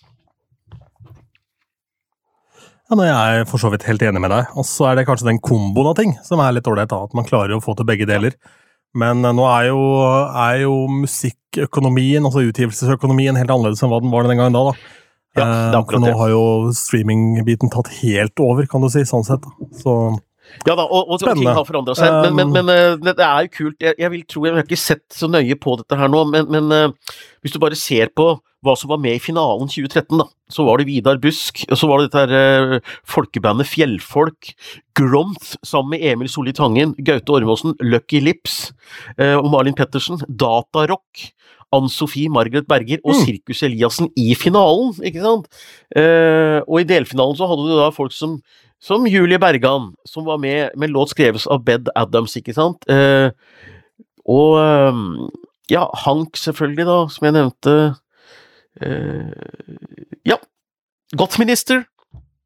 Ja, 2.86 2.96
Jeg 3.02 3.40
er 3.40 3.48
for 3.50 3.58
så 3.58 3.70
vidt 3.72 3.82
helt 3.88 4.02
enig 4.06 4.20
med 4.22 4.30
deg. 4.30 4.52
Og 4.54 4.66
så 4.68 4.90
er 4.90 4.98
det 5.00 5.06
kanskje 5.08 5.26
den 5.30 5.40
komboen 5.42 5.88
av 5.90 5.96
ting 5.98 6.12
som 6.26 6.38
er 6.44 6.54
litt 6.54 6.68
ålreit, 6.70 6.92
at 6.94 7.16
man 7.18 7.26
klarer 7.26 7.56
å 7.56 7.62
få 7.64 7.74
til 7.78 7.88
begge 7.88 8.06
deler. 8.06 8.36
Men 8.96 9.24
eh, 9.26 9.34
nå 9.34 9.46
er 9.50 9.66
jo, 9.72 9.80
er 10.30 10.60
jo 10.62 10.76
musikkøkonomien, 11.02 12.24
altså 12.28 12.44
utgivelsesøkonomien, 12.46 13.36
helt 13.40 13.50
annerledes 13.50 13.82
enn 13.82 13.90
hva 13.92 13.98
den 14.04 14.14
var 14.14 14.28
den 14.30 14.38
gangen 14.38 14.54
da. 14.56 14.62
da. 14.70 14.76
Ja, 15.36 15.42
det 15.42 15.42
er 15.42 15.74
Eh, 15.74 15.80
akkurat 15.80 16.00
det. 16.06 16.12
nå 16.14 16.18
har 16.22 16.30
jo 16.32 16.44
streamingbiten 16.72 17.72
tatt 17.74 17.90
helt 17.98 18.40
over, 18.40 18.66
kan 18.70 18.80
du 18.80 18.88
si, 18.88 19.02
sånn 19.04 19.26
sett. 19.26 19.44
Så 19.82 19.96
Ja 20.66 20.74
da, 20.74 20.84
og, 20.84 21.12
og 21.12 21.22
ting 21.22 21.46
har 21.46 21.64
forandra 21.66 21.94
seg, 21.98 22.20
men, 22.26 22.36
men, 22.38 22.46
Um, 22.56 22.66
men 22.66 23.10
eh, 23.10 23.14
det 23.16 23.24
er 23.26 23.46
jo 23.46 23.52
kult. 23.54 23.78
Jeg, 23.82 23.96
jeg 24.00 24.12
vil 24.12 24.24
tro, 24.28 24.44
jeg 24.46 24.56
har 24.56 24.66
ikke 24.66 24.78
sett 24.80 25.04
så 25.14 25.28
nøye 25.30 25.56
på 25.60 25.76
dette 25.80 25.98
her 25.98 26.10
nå, 26.10 26.22
men, 26.32 26.48
men 26.52 26.74
eh, 26.74 27.16
hvis 27.44 27.54
du 27.54 27.60
bare 27.62 27.78
ser 27.78 28.12
på 28.16 28.34
hva 28.66 28.74
som 28.78 28.90
var 28.90 29.00
med 29.02 29.18
i 29.18 29.22
finalen 29.22 29.68
2013, 29.70 30.16
da, 30.18 30.26
så 30.52 30.64
var 30.66 30.80
det 30.80 30.88
Vidar 30.88 31.20
Busk, 31.22 31.62
og 31.68 31.78
så 31.78 31.88
var 31.90 32.00
det 32.00 32.08
dette 32.08 32.24
her 32.24 32.76
eh, 32.78 32.94
folkebandet 33.06 33.68
Fjellfolk, 33.70 34.52
Gromth 34.96 35.54
sammen 35.66 35.94
med 35.94 36.06
Emil 36.08 36.30
Solli 36.32 36.54
Tangen, 36.56 36.94
Gaute 37.06 37.36
Ormåsen, 37.36 37.76
Lucky 37.84 38.22
Lips 38.24 38.72
eh, 39.18 39.36
og 39.36 39.50
Malin 39.52 39.76
Pettersen, 39.78 40.22
Datarock, 40.26 41.28
Ann-Sofie 41.74 42.30
Margaret 42.32 42.66
Berger 42.68 43.00
og 43.04 43.14
Mm. 43.14 43.24
Sirkus 43.24 43.62
Eliassen 43.66 44.10
i 44.16 44.34
finalen, 44.34 44.94
ikke 45.02 45.22
sant? 45.22 45.48
Eh, 45.96 46.60
og 46.66 46.80
i 46.80 46.88
delfinalen 46.88 47.36
så 47.36 47.48
hadde 47.48 47.66
du 47.66 47.74
da 47.76 47.90
folk 47.90 48.12
som 48.12 48.40
som 48.78 49.06
Julie 49.08 49.38
Bergan, 49.40 49.94
som 50.04 50.26
var 50.26 50.38
med 50.38 50.70
med 50.76 50.90
en 50.90 50.94
låt 50.94 51.10
skrevet 51.10 51.46
av 51.50 51.64
Bed 51.64 51.88
Adams, 51.96 52.36
ikke 52.36 52.54
sant? 52.54 52.84
Eh, 52.88 53.30
og 54.26 54.58
eh, 54.60 55.00
ja, 55.72 55.88
Hank 56.04 56.36
selvfølgelig, 56.36 56.86
da, 56.86 56.98
som 57.08 57.26
jeg 57.26 57.34
nevnte. 57.34 57.96
Eh, 58.80 60.18
ja. 60.26 60.36
Gottminister 61.16 61.86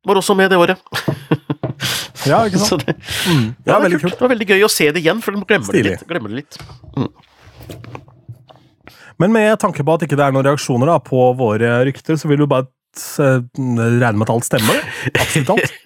var 0.06 0.16
også 0.16 0.36
med 0.38 0.50
det 0.50 0.58
året. 0.60 0.78
Ja, 2.28 2.42
ikke 2.44 2.60
sant? 2.60 2.84
Det, 2.84 2.94
mm. 3.00 3.46
ja, 3.64 3.78
det, 3.78 3.82
veldig 3.82 3.96
er 3.96 4.02
kult. 4.02 4.02
kult. 4.02 4.18
det 4.18 4.24
var 4.26 4.32
veldig 4.34 4.46
gøy 4.50 4.64
å 4.66 4.68
se 4.68 4.90
det 4.92 5.00
igjen, 5.00 5.22
for 5.24 5.32
de 5.32 5.40
glemmer 5.48 5.72
det 5.72 5.84
litt. 5.86 6.02
Glemmer 6.08 6.34
det 6.34 6.42
litt. 6.42 6.58
Men 9.20 9.34
med 9.36 9.58
tanke 9.60 9.84
på 9.84 9.96
at 9.96 10.04
ikke 10.06 10.16
det 10.18 10.26
er 10.26 10.34
noen 10.36 10.46
reaksjoner 10.48 10.88
da, 10.88 10.98
på 11.04 11.30
våre 11.38 11.80
rykter, 11.88 12.16
så 12.16 12.30
vil 12.30 12.40
du 12.40 12.46
bare 12.50 12.68
eh, 13.20 13.42
regne 13.60 14.16
med 14.16 14.26
at 14.26 14.32
alt 14.34 14.48
stemmer? 14.48 14.80
Absolutt 15.12 15.54
alt? 15.56 15.76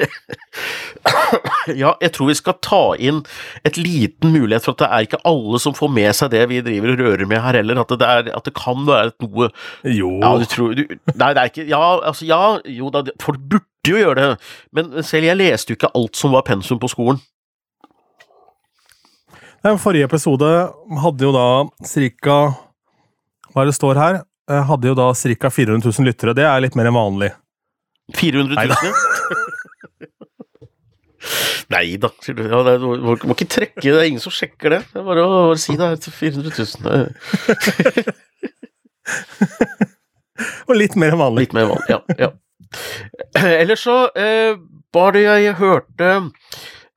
Ja, 1.75 1.95
jeg 2.01 2.13
tror 2.15 2.29
vi 2.31 2.37
skal 2.39 2.57
ta 2.65 2.81
inn 3.01 3.23
et 3.67 3.77
liten 3.81 4.33
mulighet 4.33 4.65
for 4.65 4.75
at 4.75 4.83
det 4.83 4.89
er 4.89 5.07
ikke 5.07 5.21
alle 5.29 5.59
som 5.61 5.75
får 5.77 5.91
med 5.93 6.17
seg 6.17 6.31
det 6.33 6.43
vi 6.49 6.63
driver 6.65 6.93
og 6.95 7.01
rører 7.03 7.29
med 7.29 7.43
her 7.45 7.59
heller, 7.59 7.81
at 7.83 7.93
det, 7.93 8.09
er, 8.09 8.31
at 8.37 8.47
det 8.47 8.55
kan 8.57 8.87
være 8.87 9.13
noe 9.25 9.51
Jo. 9.89 10.15
Ja, 10.23 10.33
du 10.41 10.47
tror 10.49 10.75
du, 10.77 10.85
Nei, 11.13 11.31
det 11.37 11.43
er 11.43 11.51
ikke 11.51 11.67
Ja, 11.69 11.83
altså, 12.11 12.29
ja, 12.29 12.41
jo 12.71 12.91
da, 12.95 13.05
folk 13.23 13.41
burde 13.41 13.91
jo 13.91 14.01
gjøre 14.01 14.17
det, 14.21 14.29
men 14.77 14.93
selv 15.05 15.29
jeg 15.29 15.41
leste 15.41 15.73
jo 15.73 15.79
ikke 15.79 15.93
alt 15.97 16.17
som 16.17 16.33
var 16.33 16.47
pensum 16.47 16.81
på 16.81 16.89
skolen. 16.89 17.21
Den 19.65 19.81
forrige 19.81 20.09
episode 20.09 20.49
hadde 21.03 21.25
jo 21.25 21.35
da 21.35 21.49
cirka 21.89 22.39
Hva 23.55 23.63
er 23.63 23.69
det 23.71 23.77
står 23.77 23.99
her? 24.01 24.17
Jeg 24.51 24.65
Hadde 24.69 24.89
jo 24.91 24.95
da 24.99 25.07
ca. 25.15 25.51
400 25.57 25.87
000 25.87 26.09
lyttere. 26.09 26.35
Det 26.37 26.45
er 26.45 26.63
litt 26.65 26.77
mer 26.77 26.87
enn 26.91 26.99
vanlig. 26.99 27.31
400 28.19 28.67
000? 28.67 28.75
Nei 31.73 31.97
da, 31.97 32.09
sier 32.21 32.37
du. 32.37 32.43
Ja, 32.51 32.59
det 32.67 32.75
du 32.83 32.87
må, 33.01 33.15
må 33.25 33.33
ikke 33.37 33.55
trekke, 33.55 33.81
det 33.81 33.95
er 33.95 34.05
ingen 34.11 34.21
som 34.21 34.33
sjekker 34.35 34.71
det. 34.75 34.81
Det 34.91 34.99
er 35.01 35.07
bare 35.07 35.23
å 35.25 35.29
bare 35.53 35.61
si 35.63 35.73
det 35.79 35.87
her 35.87 35.97
til 36.03 36.13
400 36.19 36.51
000. 36.61 36.67
Og 40.69 40.75
litt 40.77 40.97
mer 40.99 41.11
enn 41.15 41.23
vanlig. 41.23 41.41
Litt 41.47 41.57
mer 41.57 41.67
vanlig, 41.71 41.89
ja. 41.95 42.01
ja. 42.27 42.31
Ellers 43.63 43.83
så 43.87 43.97
eh, 44.19 44.53
var 44.95 45.09
det 45.15 45.23
jeg 45.25 45.59
hørte 45.63 46.07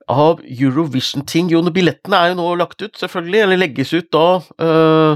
av 0.08 0.40
Eurovision-ting 0.42 1.50
Jo, 1.52 1.60
billettene 1.74 2.16
er 2.18 2.28
jo 2.32 2.38
nå 2.40 2.46
lagt 2.58 2.82
ut, 2.82 2.96
selvfølgelig, 2.98 3.40
eller 3.44 3.60
legges 3.60 3.92
ut 3.94 4.08
da. 4.14 4.26
Eh, 4.64 5.12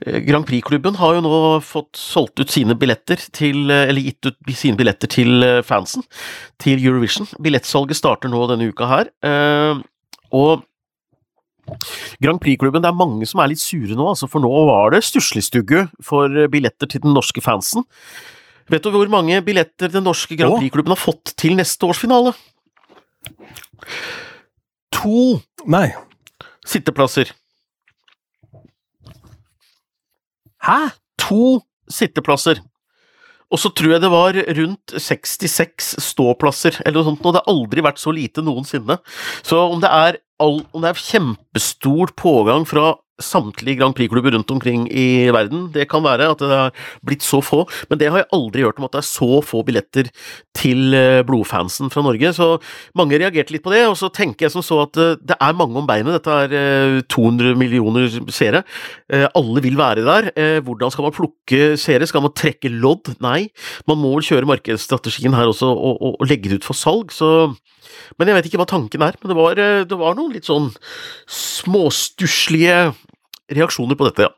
Grand 0.00 0.46
Prix-klubben 0.48 0.96
har 0.96 1.18
jo 1.18 1.22
nå 1.24 1.34
fått 1.64 1.98
solgt 2.00 2.40
ut 2.40 2.52
sine 2.52 2.76
billetter 2.78 3.20
til 3.36 3.68
Eller 3.68 4.00
gitt 4.00 4.30
ut 4.30 4.54
sine 4.56 4.78
billetter 4.78 5.10
til 5.12 5.44
eh, 5.44 5.60
fansen 5.66 6.06
til 6.60 6.80
Eurovision. 6.80 7.28
Billettsalget 7.42 7.98
starter 7.98 8.32
nå 8.32 8.40
denne 8.48 8.70
uka 8.72 8.88
her. 8.88 9.12
eh, 9.26 9.80
og 10.32 10.66
Grand 12.22 12.40
Prix-klubben, 12.42 12.82
det 12.82 12.88
er 12.88 12.96
mange 12.96 13.26
som 13.28 13.42
er 13.42 13.52
litt 13.52 13.60
sure 13.62 13.94
nå, 13.94 14.08
altså, 14.10 14.26
for 14.30 14.42
nå 14.42 14.50
var 14.66 14.90
det 14.94 15.04
stussligstugge 15.06 15.84
for 16.02 16.32
billetter 16.50 16.88
til 16.90 17.04
den 17.04 17.14
norske 17.14 17.42
fansen. 17.44 17.84
Vet 18.70 18.86
du 18.86 18.90
hvor 18.94 19.10
mange 19.10 19.38
billetter 19.46 19.90
den 19.92 20.06
norske 20.06 20.38
Grand 20.38 20.58
Prix-klubben 20.58 20.94
har 20.94 20.98
fått 20.98 21.34
til 21.38 21.54
neste 21.58 21.86
års 21.86 22.00
finale? 22.02 22.32
To 24.98 25.40
Nei. 25.70 25.88
sitteplasser. 26.66 27.30
Hæ? 30.66 30.92
To 31.28 31.60
sitteplasser. 31.90 32.60
Og 33.50 33.58
så 33.58 33.70
tror 33.74 33.96
jeg 33.96 34.02
det 34.04 34.10
var 34.12 34.36
rundt 34.60 34.94
66 34.94 35.94
ståplasser, 36.04 36.76
eller 36.84 37.00
noe 37.00 37.08
sånt, 37.08 37.24
og 37.26 37.34
det 37.34 37.42
har 37.42 37.50
aldri 37.50 37.82
vært 37.82 38.02
så 38.02 38.12
lite 38.14 38.44
noensinne. 38.46 39.00
Så 39.42 39.58
om 39.58 39.82
det 39.82 39.90
er, 39.90 40.20
all, 40.42 40.60
om 40.70 40.84
det 40.84 40.92
er 40.92 41.02
kjempestor 41.02 42.14
pågang 42.18 42.66
fra 42.68 42.92
samtlige 43.24 43.80
Grand 43.80 43.96
Prix-klubber 43.96 44.34
rundt 44.36 44.50
omkring 44.54 44.86
i 44.90 45.28
verden, 45.34 45.68
det 45.74 45.88
kan 45.90 46.04
være 46.04 46.30
at 46.34 46.42
det 46.42 46.50
har 46.50 46.74
blitt 47.06 47.26
så 47.26 47.42
få, 47.44 47.64
men 47.90 48.00
det 48.00 48.10
har 48.10 48.22
jeg 48.22 48.30
aldri 48.36 48.66
hørt 48.66 48.80
om 48.80 48.88
at 48.88 48.96
det 48.96 49.02
er 49.02 49.10
så 49.10 49.40
få 49.46 49.62
billetter 49.66 50.10
til 50.56 50.96
eh, 50.96 51.22
blodfansen 51.26 51.92
fra 51.92 52.04
Norge, 52.06 52.34
så 52.36 52.52
mange 52.98 53.20
reagerte 53.20 53.54
litt 53.54 53.64
på 53.64 53.74
det, 53.74 53.84
og 53.88 53.98
så 54.00 54.10
tenker 54.14 54.46
jeg 54.48 54.56
som 54.56 54.64
så 54.64 54.82
at 54.86 55.00
eh, 55.00 55.16
det 55.20 55.38
er 55.38 55.58
mange 55.58 55.78
om 55.80 55.88
beinet, 55.88 56.18
dette 56.18 56.40
er 56.46 56.56
eh, 56.56 57.00
200 57.10 57.56
millioner 57.60 58.08
seere, 58.32 58.64
Eh, 59.10 59.26
alle 59.34 59.62
vil 59.64 59.78
være 59.78 60.04
der. 60.06 60.30
Eh, 60.36 60.60
hvordan 60.62 60.90
skal 60.90 61.06
man 61.06 61.14
plukke 61.14 61.76
seere? 61.80 62.06
Skal 62.06 62.22
man 62.22 62.34
trekke 62.36 62.70
lodd? 62.70 63.14
Nei. 63.22 63.48
Man 63.90 63.98
må 63.98 64.14
kjøre 64.22 64.48
markedsstrategien 64.48 65.34
her 65.34 65.50
også 65.50 65.70
og, 65.70 65.96
og, 65.98 66.16
og 66.20 66.30
legge 66.30 66.50
det 66.50 66.60
ut 66.60 66.68
for 66.70 66.78
salg, 66.78 67.12
så 67.12 67.54
Men 68.18 68.28
jeg 68.28 68.36
vet 68.36 68.46
ikke 68.46 68.58
hva 68.60 68.68
tanken 68.70 69.02
er. 69.02 69.16
Men 69.20 69.32
det 69.32 69.36
var, 69.36 69.58
eh, 69.58 69.84
det 69.88 69.98
var 69.98 70.14
noen 70.14 70.34
litt 70.34 70.46
sånn 70.46 70.70
småstusslige 71.26 72.92
reaksjoner 73.56 73.98
på 73.98 74.06
dette, 74.10 74.28
ja. 74.28 74.32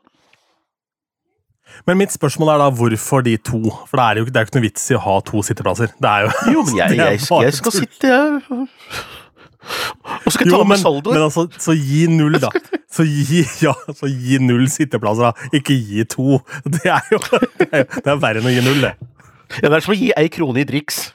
Men 1.89 1.97
mitt 1.99 2.13
spørsmål 2.13 2.51
er 2.53 2.61
da 2.61 2.67
hvorfor 2.77 3.23
de 3.25 3.33
to? 3.41 3.59
For 3.89 3.97
det 3.97 4.03
er 4.05 4.19
jo 4.21 4.25
det 4.29 4.37
er 4.37 4.43
jo 4.45 4.49
ikke 4.49 4.57
noe 4.59 4.65
vits 4.67 4.83
i 4.93 4.95
å 4.95 5.01
ha 5.03 5.15
to 5.25 5.41
sitteplasser. 5.43 5.91
Det 5.99 6.09
er 6.11 6.27
jo 6.27 6.53
Jo, 6.53 6.63
men 6.69 6.77
jeg, 6.77 6.97
er 7.01 7.11
jeg, 7.17 7.23
jeg 7.47 7.55
skal 7.57 7.73
sitte, 7.75 8.11
jeg. 8.13 8.61
Og 9.63 10.27
så 10.27 10.33
skal 10.35 10.45
jeg 10.47 10.53
ta 10.53 10.59
Jo, 10.59 10.67
med 10.69 10.79
saldo? 10.81 11.09
saldoer. 11.09 11.17
men 11.17 11.25
altså, 11.25 11.47
så 11.65 11.75
gi 11.79 12.05
null, 12.11 12.37
da. 12.43 12.51
Så 12.93 13.05
gi, 13.07 13.41
ja, 13.63 13.73
så 13.95 14.09
gi 14.11 14.37
null 14.43 14.67
sitteplasser, 14.71 15.31
da. 15.31 15.49
Ikke 15.59 15.73
gi 15.79 16.03
to. 16.13 16.37
Det 16.67 16.85
er 16.93 17.09
jo 17.15 17.19
det 17.31 17.69
er, 17.71 17.87
det 17.89 18.07
er 18.11 18.19
verre 18.21 18.43
enn 18.43 18.49
å 18.51 18.53
gi 18.53 18.63
null, 18.67 18.81
det. 18.85 18.93
Ja, 19.63 19.69
det 19.69 19.77
er 19.79 19.85
som 19.85 19.95
å 19.95 19.97
gi 19.97 20.11
ei 20.19 20.27
krone 20.33 20.61
i 20.61 20.67
driks. 20.69 21.07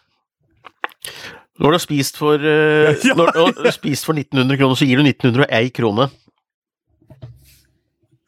Når 1.59 1.71
du 1.71 1.77
har 1.79 1.83
spist 1.83 2.19
for, 2.19 2.39
uh, 2.39 2.93
Ja. 3.07 3.15
når, 3.19 3.31
når 3.37 3.63
du 3.67 3.71
spist 3.75 4.07
for 4.09 4.15
1900 4.19 4.59
kroner, 4.61 4.79
så 4.79 4.87
gir 4.89 5.01
du 5.01 5.07
1900 5.07 5.47
og 5.47 5.55
ei 5.59 5.71
krone. 5.75 6.09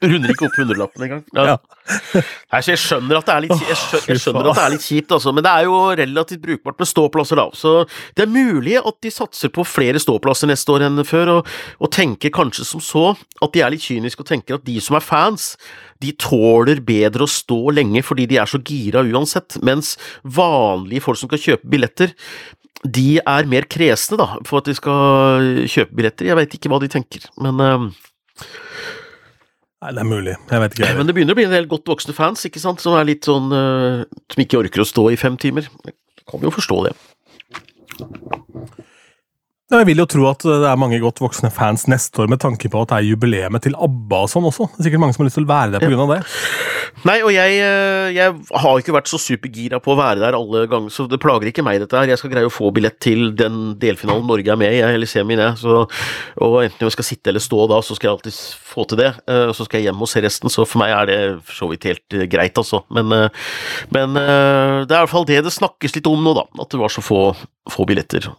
Runder 0.00 0.32
ikke 0.32 0.46
opp 0.46 0.54
hundrelappen 0.56 1.04
engang. 1.04 1.22
Ja. 1.36 1.44
Ja. 1.50 2.22
Jeg 2.60 2.78
skjønner 2.80 3.18
at 3.18 3.26
det 3.28 3.34
er 3.34 3.44
litt, 3.44 3.64
jeg 3.68 3.76
skjønner, 3.76 4.06
jeg 4.08 4.22
skjønner 4.22 4.48
at 4.48 4.58
det 4.58 4.62
er 4.62 4.72
litt 4.74 4.84
kjipt, 4.86 5.12
altså, 5.16 5.32
men 5.36 5.44
det 5.44 5.52
er 5.52 5.66
jo 5.66 5.80
relativt 6.00 6.42
brukbart 6.44 6.80
med 6.80 6.88
ståplasser, 6.88 7.40
da. 7.40 7.46
Så 7.56 7.72
det 8.16 8.24
er 8.24 8.30
mulig 8.32 8.78
at 8.80 8.96
de 9.04 9.12
satser 9.12 9.52
på 9.52 9.64
flere 9.68 10.00
ståplasser 10.00 10.48
neste 10.48 10.72
år 10.72 10.86
enn 10.86 11.04
før, 11.04 11.34
og, 11.34 11.50
og 11.82 11.92
tenker 11.92 12.32
kanskje 12.32 12.64
som 12.68 12.84
så 12.84 13.04
at 13.12 13.52
de 13.52 13.64
er 13.64 13.74
litt 13.74 13.84
kyniske 13.84 14.24
og 14.24 14.30
tenker 14.30 14.56
at 14.56 14.64
de 14.68 14.78
som 14.80 14.96
er 14.96 15.04
fans, 15.04 15.50
de 16.00 16.14
tåler 16.16 16.80
bedre 16.84 17.26
å 17.26 17.30
stå 17.30 17.58
lenge 17.76 18.00
fordi 18.06 18.24
de 18.30 18.40
er 18.40 18.48
så 18.48 18.62
gira 18.64 19.04
uansett, 19.04 19.58
mens 19.66 19.96
vanlige 20.24 21.04
folk 21.04 21.20
som 21.20 21.28
skal 21.28 21.44
kjøpe 21.44 21.70
billetter, 21.74 22.16
de 22.88 23.18
er 23.20 23.48
mer 23.50 23.68
kresne 23.68 24.16
da, 24.16 24.30
for 24.48 24.62
at 24.62 24.70
de 24.70 24.76
skal 24.78 25.66
kjøpe 25.68 25.92
billetter. 25.98 26.30
Jeg 26.30 26.38
veit 26.38 26.56
ikke 26.56 26.72
hva 26.72 26.80
de 26.80 26.88
tenker, 26.88 27.26
men 27.44 27.60
eh, 27.60 27.90
Nei, 29.80 29.94
det 29.96 30.02
er 30.02 30.08
mulig. 30.08 30.34
Jeg 30.50 30.60
vet 30.60 30.74
ikke. 30.76 30.90
men 30.98 31.08
det 31.08 31.14
begynner 31.16 31.32
å 31.32 31.38
bli 31.38 31.46
en 31.48 31.54
del 31.54 31.68
godt 31.70 31.88
voksne 31.88 32.12
fans, 32.12 32.42
ikke 32.44 32.60
sant, 32.60 32.82
som 32.84 32.96
er 32.98 33.06
litt 33.08 33.24
sånn 33.24 33.48
eh, 33.56 34.02
Som 34.28 34.42
ikke 34.44 34.60
orker 34.60 34.84
å 34.84 34.88
stå 34.88 35.06
i 35.14 35.16
fem 35.20 35.38
timer. 35.40 35.70
Jeg 35.86 35.96
kan 36.28 36.44
jo 36.44 36.52
forstå 36.52 36.82
det. 36.88 36.92
Jeg 39.70 39.86
vil 39.86 40.00
jo 40.02 40.06
tro 40.10 40.24
at 40.26 40.42
det 40.42 40.66
er 40.66 40.78
mange 40.80 40.98
godt 40.98 41.20
voksne 41.22 41.46
fans 41.54 41.84
neste 41.86 42.24
år 42.24 42.30
med 42.32 42.40
tanke 42.42 42.66
på 42.66 42.80
at 42.82 42.90
det 42.90 42.96
er 42.96 43.10
jubileet 43.12 43.62
til 43.62 43.76
ABBA 43.78 44.18
og 44.24 44.30
sånn 44.32 44.48
også. 44.48 44.66
Det 44.72 44.82
er 44.82 44.88
sikkert 44.88 45.02
mange 45.04 45.14
som 45.14 45.22
har 45.22 45.28
lyst 45.28 45.38
til 45.38 45.46
å 45.46 45.50
være 45.50 45.74
der 45.76 45.84
pga. 45.84 46.06
det. 46.10 46.18
Nei, 47.06 47.14
og 47.22 47.30
jeg, 47.30 47.60
eh, 47.62 48.08
jeg 48.16 48.34
har 48.64 48.82
ikke 48.82 48.96
vært 48.96 49.08
så 49.12 49.20
supergira 49.22 49.78
på 49.80 49.94
å 49.94 49.98
være 50.00 50.24
der 50.24 50.36
alle 50.36 50.64
ganger, 50.68 50.90
så 50.90 51.06
det 51.08 51.20
plager 51.22 51.52
ikke 51.52 51.62
meg 51.64 51.78
dette 51.80 51.96
her. 51.96 52.10
Jeg 52.10 52.18
skal 52.18 52.32
greie 52.34 52.50
å 52.50 52.52
få 52.52 52.72
billett 52.74 52.98
til 53.00 53.30
den 53.38 53.78
delfinalen 53.80 54.26
Norge 54.26 54.50
er 54.52 54.58
med 54.58 54.74
i, 54.74 54.82
eller 54.82 55.08
semien, 55.08 55.40
jeg. 55.46 55.62
Så, 55.62 55.86
og 56.42 56.58
enten 56.64 56.88
jeg 56.88 56.96
skal 56.98 57.08
sitte 57.12 57.30
eller 57.30 57.46
stå 57.46 57.70
da, 57.70 57.78
så 57.86 57.94
skal 57.94 58.10
jeg 58.10 58.16
alltid 58.18 58.42
få 58.74 58.90
til 58.90 59.02
det. 59.04 59.14
Eh, 59.30 59.46
og 59.52 59.54
så 59.54 59.68
skal 59.68 59.80
jeg 59.80 59.92
hjem 59.92 60.02
og 60.02 60.10
se 60.10 60.26
resten, 60.26 60.50
så 60.52 60.66
for 60.66 60.82
meg 60.82 60.96
er 60.98 61.10
det 61.12 61.20
for 61.46 61.62
så 61.62 61.70
vidt 61.70 61.86
helt 61.92 62.18
eh, 62.18 62.26
greit, 62.26 62.58
altså. 62.58 62.82
Men, 62.90 63.30
men 63.94 64.18
det 64.18 64.90
er 64.90 64.98
i 64.98 65.04
hvert 65.04 65.14
fall 65.14 65.30
det 65.30 65.44
det 65.46 65.54
snakkes 65.54 65.94
litt 65.94 66.10
om 66.10 66.26
nå, 66.26 66.34
da. 66.36 66.48
At 66.58 66.74
det 66.74 66.82
var 66.82 66.90
så 66.90 67.06
få, 67.06 67.28
få 67.70 67.86
billetter. 67.86 68.32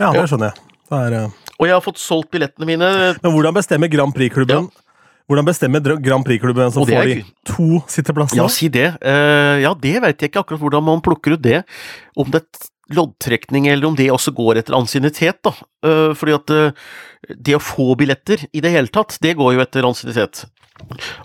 Ja, 0.00 0.12
det 0.12 0.26
skjønner 0.30 0.52
jeg. 0.52 0.78
Det 0.86 1.02
er, 1.02 1.18
uh... 1.26 1.44
Og 1.56 1.68
jeg 1.68 1.72
har 1.72 1.84
fått 1.84 2.00
solgt 2.00 2.30
billettene 2.34 2.68
mine. 2.68 2.88
Men 3.22 3.32
hvordan 3.32 3.56
bestemmer 3.56 3.90
Grand 3.92 4.12
Prix-klubben. 4.14 4.68
Hvordan 5.26 5.48
bestemmer 5.48 5.96
Grand 6.04 6.26
Prix-klubben 6.26 6.70
som 6.70 6.86
får 6.86 7.08
de 7.10 7.18
to 7.48 7.80
sitteplassene? 7.90 8.44
Ja, 8.44 8.48
si 8.52 8.68
det. 8.70 8.86
Uh, 9.00 9.58
ja, 9.64 9.72
det 9.82 9.96
vet 10.04 10.22
jeg 10.22 10.30
ikke 10.30 10.44
akkurat 10.44 10.62
hvordan 10.62 10.84
man 10.86 11.02
plukker 11.04 11.34
ut 11.34 11.42
det. 11.42 11.64
Om 12.14 12.30
det 12.34 12.44
er 12.44 12.68
loddtrekning, 12.94 13.66
eller 13.66 13.88
om 13.88 13.96
det 13.98 14.06
også 14.14 14.30
går 14.36 14.60
etter 14.60 14.76
ansiennitet, 14.78 15.40
da. 15.42 15.54
Uh, 15.82 16.12
fordi 16.14 16.36
at 16.36 16.52
uh, 16.54 16.92
det 17.34 17.56
å 17.56 17.62
få 17.62 17.96
billetter 17.98 18.44
i 18.52 18.62
det 18.62 18.70
hele 18.76 18.92
tatt, 18.92 19.16
det 19.24 19.34
går 19.40 19.56
jo 19.56 19.64
etter 19.64 19.88
ansiennitet. 19.88 20.44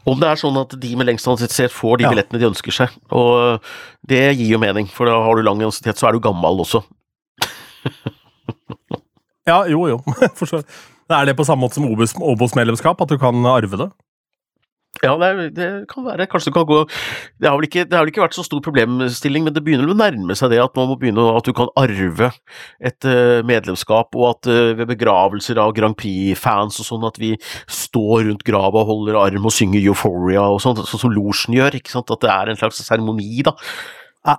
Om 0.07 0.17
det 0.17 0.31
er 0.31 0.39
sånn 0.39 0.57
at 0.63 0.73
de 0.81 0.95
med 0.97 1.09
lengst 1.11 1.27
ansiennitet 1.29 1.75
får 1.75 1.99
de 1.99 2.07
ja. 2.07 2.13
billettene 2.15 2.41
de 2.41 2.47
ønsker 2.49 2.73
seg, 2.73 2.95
og 3.13 3.61
det 4.07 4.23
gir 4.31 4.55
jo 4.55 4.61
mening, 4.63 4.87
for 4.89 5.11
da 5.11 5.19
har 5.27 5.37
du 5.37 5.43
lang 5.45 5.61
ansiennitet, 5.67 5.99
så 6.01 6.09
er 6.09 6.17
du 6.17 6.23
gammel 6.23 6.63
også. 6.63 6.81
ja, 9.49 9.63
jo, 9.71 9.87
jo. 9.89 10.01
Er 11.11 11.27
det 11.27 11.35
på 11.35 11.43
samme 11.43 11.65
måte 11.65 11.75
som 11.75 12.23
Obos-medlemskap, 12.23 13.01
at 13.03 13.11
du 13.11 13.17
kan 13.19 13.45
arve 13.45 13.79
det? 13.81 13.91
Ja, 14.99 15.15
det, 15.17 15.55
det, 15.55 15.67
kan 15.89 16.03
være. 16.03 16.27
Kanskje 16.29 16.51
det 16.51 16.55
kan 16.57 16.65
gå 16.67 16.81
det 17.41 17.47
har, 17.47 17.63
ikke, 17.63 17.85
det 17.87 17.95
har, 17.95 18.03
vel 18.03 18.11
ikke, 18.11 18.21
vært 18.25 18.35
så 18.35 18.43
stor 18.43 18.59
problemstilling, 18.61 19.45
men 19.47 19.55
det 19.55 19.63
begynner 19.65 19.89
å 19.89 19.95
nærme 19.97 20.35
seg 20.37 20.51
det 20.51 20.59
at 20.61 20.75
man 20.77 20.89
må 20.91 20.97
begynne 20.99 21.23
at 21.31 21.47
du 21.47 21.55
kan 21.57 21.71
arve 21.79 22.29
et 22.83 23.07
uh, 23.07 23.39
medlemskap, 23.47 24.11
og 24.19 24.27
at 24.27 24.51
uh, 24.51 24.73
ved 24.77 24.91
begravelser 24.91 25.61
av 25.63 25.73
Grand 25.77 25.97
Prix-fans 25.97 26.81
og 26.83 26.89
sånn, 26.89 27.07
at 27.07 27.17
vi 27.23 27.33
står 27.71 28.27
rundt 28.27 28.45
grava 28.45 28.83
og 28.83 28.91
holder 28.91 29.19
arm 29.23 29.47
og 29.47 29.55
synger 29.55 29.81
Euphoria 29.81 30.43
og 30.51 30.59
sånn, 30.61 30.83
sånn 30.83 31.05
som 31.07 31.15
losjen 31.15 31.57
gjør. 31.57 31.79
ikke 31.79 31.95
sant? 31.95 32.11
At 32.11 32.27
det 32.27 32.33
er 32.35 32.51
en 32.51 32.61
slags 32.61 32.83
seremoni, 32.85 33.31
da. 33.47 33.55
Ja. 34.27 34.37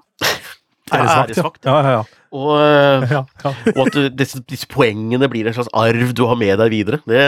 Æresvakt. 0.93 1.65
Ja, 1.69 1.77
ja, 1.83 1.95
ja. 1.99 2.03
Og, 2.33 2.53
eh, 2.57 3.11
ja, 3.13 3.23
ja. 3.45 3.51
og 3.75 3.81
at 3.87 3.97
disse, 4.17 4.41
disse, 4.49 4.69
poengene 4.73 5.29
blir 5.29 5.49
en 5.49 5.57
slags 5.57 5.69
arv 5.77 6.15
du 6.17 6.23
har 6.29 6.39
med 6.41 6.57
deg 6.63 6.73
videre. 6.73 7.01
Det, 7.09 7.25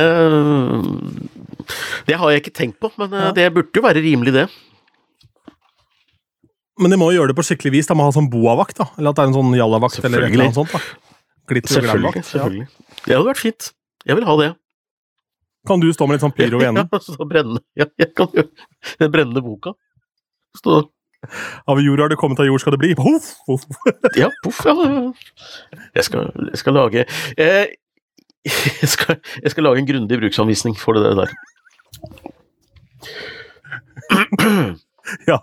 det 2.09 2.17
har 2.21 2.33
jeg 2.33 2.45
ikke 2.45 2.55
tenkt 2.57 2.79
på, 2.81 2.91
men 3.01 3.13
eh, 3.13 3.33
det 3.37 3.51
burde 3.53 3.77
jo 3.77 3.85
være 3.85 4.05
rimelig, 4.05 4.33
det. 4.39 4.47
Men 6.81 6.91
de 6.91 6.99
må 6.99 7.13
jo 7.13 7.21
gjøre 7.21 7.31
det 7.31 7.39
på 7.39 7.45
skikkelig 7.47 7.77
vis. 7.77 7.89
De 7.91 7.95
må 7.95 8.07
ha 8.07 8.15
sånn 8.15 8.31
boavakt, 8.33 8.81
da. 8.81 8.89
Eller 8.99 9.13
at 9.13 9.21
det 9.21 9.27
er 9.27 9.31
en 9.31 9.37
sånn 9.37 9.55
jallavakt 9.59 10.09
eller 10.09 10.27
noe 10.33 10.51
sånt. 10.57 10.75
da. 10.75 10.83
Glitter 11.53 11.77
selvfølgelig. 11.77 12.25
selvfølgelig. 12.25 12.69
Det 13.05 13.13
hadde 13.13 13.29
vært 13.29 13.43
fint. 13.43 13.71
Jeg 14.09 14.19
vil 14.19 14.27
ha 14.27 14.37
det. 14.41 14.51
Kan 15.69 15.81
du 15.81 15.89
stå 15.95 16.09
med 16.09 16.17
litt 16.17 16.25
sånn 16.25 16.35
pyro 16.37 16.61
i 16.61 16.67
enden? 16.71 16.89
Ja, 16.91 17.01
så 17.05 17.29
brenne. 17.29 17.63
Ja, 17.79 17.87
jeg 18.01 18.11
kan 18.17 18.33
gjøre 18.35 18.51
den 19.01 19.13
brennende 19.13 19.45
boka. 19.45 19.75
Stå 20.59 20.81
av 21.71 21.81
jord 21.83 22.01
har 22.01 22.13
det 22.13 22.19
kommet, 22.21 22.41
av 22.41 22.47
jord 22.47 22.61
skal 22.63 22.77
det 22.77 22.83
bli. 22.83 22.95
Puff, 23.01 23.35
puff. 23.47 23.65
ja, 24.17 24.31
puff, 24.45 24.61
ja. 24.65 24.75
Jeg 25.95 26.05
skal, 26.05 26.31
jeg 26.51 26.59
skal 26.63 26.79
lage 26.79 27.05
eh, 27.39 27.67
jeg, 28.83 28.89
skal, 28.93 29.21
jeg, 29.43 29.51
skal, 29.51 29.65
lage 29.65 29.79
en 29.83 29.87
grundig 29.89 30.19
bruksanvisning 30.21 30.77
for 30.79 30.93
det 30.99 31.17
der. 31.21 31.31
Ja, 35.29 35.37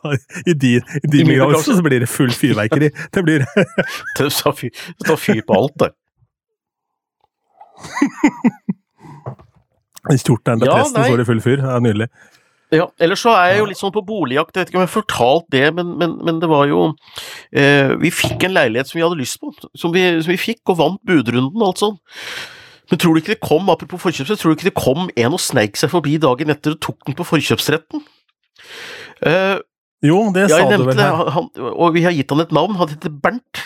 i 0.50 0.54
din, 0.58 0.82
i 1.04 1.08
din 1.12 1.28
begravelse 1.28 1.76
så 1.78 1.84
blir 1.86 2.02
det 2.02 2.10
full 2.10 2.32
fyrverkeri. 2.34 2.90
Det 3.14 3.22
blir 3.24 3.44
Det 4.18 4.32
står 4.34 5.18
fyr 5.22 5.42
på 5.48 5.54
alt, 5.54 5.76
det. 5.80 5.92
I 10.10 10.18
kjortelen 10.18 10.64
til 10.64 10.70
ja, 10.72 10.80
presten 10.80 11.06
står 11.06 11.22
det 11.22 11.28
full 11.30 11.42
fyr. 11.46 11.62
Det 11.62 11.76
er 11.76 11.84
nydelig. 11.86 12.08
Ja, 12.72 12.86
ellers 13.04 13.20
så 13.26 13.34
er 13.36 13.50
jeg 13.52 13.60
jo 13.60 13.68
litt 13.68 13.80
sånn 13.82 13.92
på 13.92 14.04
boligjakt, 14.08 14.56
jeg 14.56 14.64
vet 14.64 14.70
ikke 14.72 14.80
om 14.80 14.86
jeg 14.86 14.90
har 14.90 14.94
fortalt 14.94 15.48
det, 15.52 15.66
men, 15.76 15.90
men, 16.00 16.14
men 16.24 16.38
det 16.40 16.48
var 16.48 16.70
jo 16.70 16.86
eh, 17.52 17.92
Vi 18.00 18.14
fikk 18.16 18.46
en 18.48 18.56
leilighet 18.56 18.88
som 18.88 18.96
vi 18.96 19.04
hadde 19.04 19.20
lyst 19.20 19.42
på, 19.42 19.52
som 19.76 19.92
vi, 19.92 20.06
som 20.24 20.32
vi 20.32 20.40
fikk, 20.40 20.62
og 20.72 20.80
vant 20.80 21.02
budrunden, 21.08 21.66
alt 21.68 21.82
sånn. 21.84 21.98
Men 22.92 23.00
tror 23.00 23.16
du 23.16 23.22
ikke 23.22 23.34
det 23.34 23.44
kom, 23.44 23.68
apropos 23.72 24.00
forkjøpsrett, 24.04 24.40
tror 24.40 24.54
du 24.54 24.60
ikke 24.60 24.70
det 24.70 24.78
kom 24.80 25.10
en 25.10 25.36
og 25.36 25.44
sneik 25.44 25.80
seg 25.80 25.92
forbi 25.92 26.16
dagen 26.24 26.52
etter 26.52 26.78
og 26.78 26.82
tok 26.84 27.04
den 27.08 27.16
på 27.20 27.28
forkjøpsretten? 27.28 28.08
Eh, 29.28 29.60
jo, 30.08 30.24
det 30.36 30.48
sa 30.52 30.64
du 30.72 30.88
vel 30.88 30.98
her. 30.98 31.30
Han, 31.36 31.52
og 31.72 31.94
vi 31.96 32.04
har 32.08 32.16
gitt 32.16 32.32
han 32.34 32.44
et 32.44 32.56
navn, 32.56 32.80
han 32.80 32.92
heter 32.92 33.14
Bernt. 33.24 33.64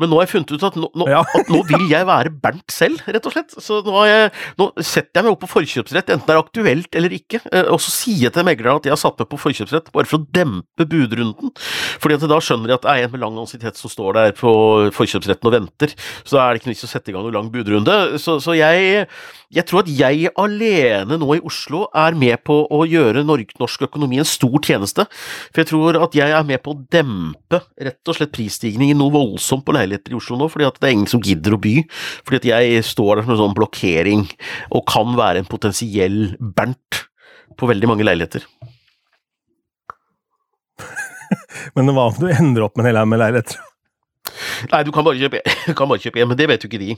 Men 0.00 0.10
nå 0.10 0.18
har 0.18 0.26
jeg 0.26 0.32
funnet 0.34 0.54
ut 0.54 0.66
at 0.68 0.78
nå, 0.78 0.90
nå, 0.98 1.08
ja. 1.10 1.22
at 1.24 1.50
nå, 1.52 1.60
vil 1.68 1.86
jeg 1.90 2.08
være 2.08 2.32
Bernt 2.44 2.74
selv, 2.74 3.02
rett 3.06 3.28
og 3.28 3.34
slett. 3.34 3.54
Så 3.62 3.80
nå, 3.86 3.96
jeg, 4.08 4.30
nå, 4.60 4.68
setter 4.80 5.20
jeg 5.20 5.26
meg 5.26 5.34
opp 5.34 5.42
på 5.44 5.52
forkjøpsrett, 5.54 6.12
enten 6.14 6.26
det 6.28 6.34
er 6.34 6.42
aktuelt 6.42 6.98
eller 7.00 7.16
ikke. 7.16 7.40
Eh, 7.50 7.70
og 7.72 7.80
så 7.82 7.94
sier 7.94 8.26
jeg 8.26 8.34
til 8.34 8.46
megleren 8.46 8.80
at 8.80 8.88
jeg 8.88 8.94
har 8.94 9.00
satt 9.00 9.20
meg 9.22 9.30
på 9.30 9.40
forkjøpsrett, 9.44 9.92
bare 9.94 10.10
for 10.10 10.20
å 10.20 10.28
dempe 10.34 10.88
budrunden. 10.90 11.54
Fordi 12.02 12.18
at 12.18 12.26
da 12.30 12.40
skjønner 12.42 12.70
de 12.70 12.76
at 12.78 12.86
det 12.86 12.92
er 12.94 13.06
en 13.06 13.14
med 13.14 13.22
lang 13.22 13.38
ansiennitet 13.40 13.80
som 13.80 13.92
står 13.92 14.18
der 14.18 14.34
på 14.38 14.52
forkjøpsretten 14.96 15.50
og 15.50 15.56
venter. 15.56 15.94
Så 16.24 16.38
da 16.38 16.44
er 16.44 16.54
det 16.54 16.62
ikke 16.62 16.72
vits 16.72 16.86
å 16.86 16.90
sette 16.90 17.12
i 17.12 17.16
gang 17.16 17.26
noen 17.26 17.38
lang 17.38 17.50
budrunde. 17.54 18.18
Så, 18.22 18.36
så 18.44 18.56
jeg, 18.58 19.06
jeg 19.54 19.68
tror 19.68 19.84
at 19.84 19.92
jeg 19.92 20.32
alene 20.40 21.18
nå 21.20 21.36
i 21.36 21.42
Oslo 21.44 21.86
er 21.94 22.16
med 22.18 22.42
på 22.46 22.60
å 22.72 22.82
gjøre 22.88 23.24
norsk 23.26 23.86
økonomi 23.88 24.20
en 24.22 24.28
stor 24.28 24.56
tjeneste. 24.64 25.06
For 25.50 25.62
jeg 25.62 25.72
tror 25.72 26.00
at 26.04 26.16
jeg 26.16 26.34
er 26.34 26.46
med 26.48 26.62
på 26.64 26.74
å 26.74 26.80
dempe 26.92 27.62
rett 27.80 28.10
og 28.10 28.18
slett 28.18 28.34
prisstigningen 28.34 28.98
noe 29.00 29.14
voldsomt 29.14 29.63
på 29.66 29.74
leiligheter 29.76 30.14
i 30.14 30.18
Oslo 30.18 30.34
nå, 30.40 30.46
fordi 30.52 30.68
at 30.68 30.78
det 30.80 30.86
er 30.88 30.96
ingen 30.96 31.10
som 31.10 31.22
gidder 31.24 31.56
å 31.56 31.62
by. 31.62 31.74
Fordi 32.26 32.40
at 32.40 32.48
jeg 32.50 32.64
står 32.86 33.12
der 33.16 33.24
som 33.26 33.34
en 33.34 33.42
sånn 33.42 33.58
blokkering, 33.58 34.22
og 34.74 34.86
kan 34.90 35.08
være 35.18 35.38
en 35.42 35.50
potensiell 35.50 36.18
Bernt 36.38 36.92
på 37.58 37.64
veldig 37.70 37.88
mange 37.90 38.06
leiligheter. 38.06 38.42
Men 41.76 41.94
hva 41.94 42.04
om 42.10 42.16
du 42.18 42.26
ender 42.30 42.62
opp 42.66 42.74
med 42.76 42.84
en 42.84 42.90
hel 42.92 43.00
haug 43.00 43.10
med 43.12 43.22
leiligheter? 43.22 43.58
Nei, 44.72 44.80
du 44.86 44.90
kan 44.94 45.04
bare 45.06 45.20
kjøpe, 45.20 45.38
kan 45.78 45.90
bare 45.90 46.02
kjøpe 46.02 46.18
en, 46.22 46.30
men 46.30 46.38
det 46.38 46.48
vet 46.50 46.62
jo 46.64 46.68
ikke 46.70 46.80
de. 46.80 46.90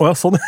Å 0.00 0.02
ja, 0.10 0.14
sånn. 0.18 0.36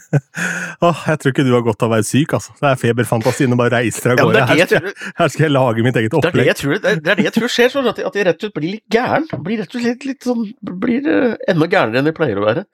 oh, 0.86 1.00
jeg 1.06 1.20
tror 1.22 1.32
ikke 1.32 1.44
du 1.46 1.52
har 1.54 1.64
godt 1.66 1.84
av 1.84 1.90
å 1.90 1.94
være 1.94 2.06
syk, 2.06 2.34
altså. 2.38 2.54
Det 2.58 2.68
er 2.68 2.78
feberfantasien 2.80 3.54
og 3.54 3.60
bare 3.60 3.80
reiser 3.80 4.14
av 4.14 4.20
gårde. 4.20 4.44
Her, 4.50 4.86
her, 5.18 5.32
skal 5.32 5.46
jeg 5.46 5.54
lage 5.54 5.86
mitt 5.86 5.98
eget 6.00 6.16
opplegg. 6.18 6.36
Det 6.36 6.42
er 6.42 6.42
det 6.42 6.50
jeg 6.50 6.60
tror, 6.60 6.78
det 6.84 7.16
det 7.18 7.26
jeg 7.26 7.34
tror 7.36 7.52
skjer, 7.56 7.72
sånn 7.74 7.90
at, 7.90 8.00
jeg 8.02 8.28
rett 8.28 8.38
og 8.38 8.46
slett 8.46 8.56
blir 8.58 8.74
litt 8.76 8.96
gæren. 8.96 9.26
Blir 9.46 9.62
rett 9.62 9.76
og 9.76 9.84
slett 9.84 10.06
litt 10.08 10.28
sånn 10.28 10.46
Blir 10.82 11.08
uh, 11.08 11.34
enda 11.50 11.68
gærnere 11.70 12.02
enn 12.02 12.10
jeg 12.10 12.16
pleier 12.16 12.40
å 12.40 12.46
være. 12.46 12.64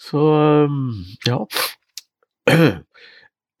Så 0.00 0.24
um, 0.68 0.90
ja. 1.28 1.40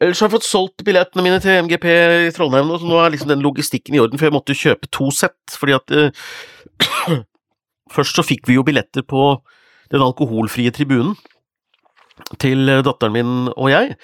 Ellers 0.04 0.20
har 0.20 0.28
jeg 0.28 0.34
fått 0.34 0.48
solgt 0.48 0.82
billettene 0.86 1.22
mine 1.24 1.38
til 1.40 1.62
MGP 1.64 1.86
i 2.26 2.32
Trondheim, 2.34 2.72
så 2.80 2.88
nå 2.88 2.98
er 3.00 3.14
liksom 3.14 3.30
den 3.30 3.44
logistikken 3.44 3.96
i 3.96 4.02
orden, 4.02 4.20
for 4.20 4.28
jeg 4.28 4.34
måtte 4.34 4.58
kjøpe 4.58 4.90
to 4.92 5.08
sett, 5.14 5.54
fordi 5.54 5.78
at 5.78 5.94
uh, 5.94 6.26
Først 7.94 8.16
så 8.16 8.24
fikk 8.26 8.48
vi 8.48 8.56
jo 8.56 8.64
billetter 8.66 9.04
på 9.06 9.36
den 9.92 10.02
alkoholfrie 10.02 10.72
tribunen 10.74 11.12
til 12.40 12.70
eh, 12.70 12.82
datteren 12.86 13.14
min 13.14 13.32
og 13.52 13.68
jeg, 13.72 13.96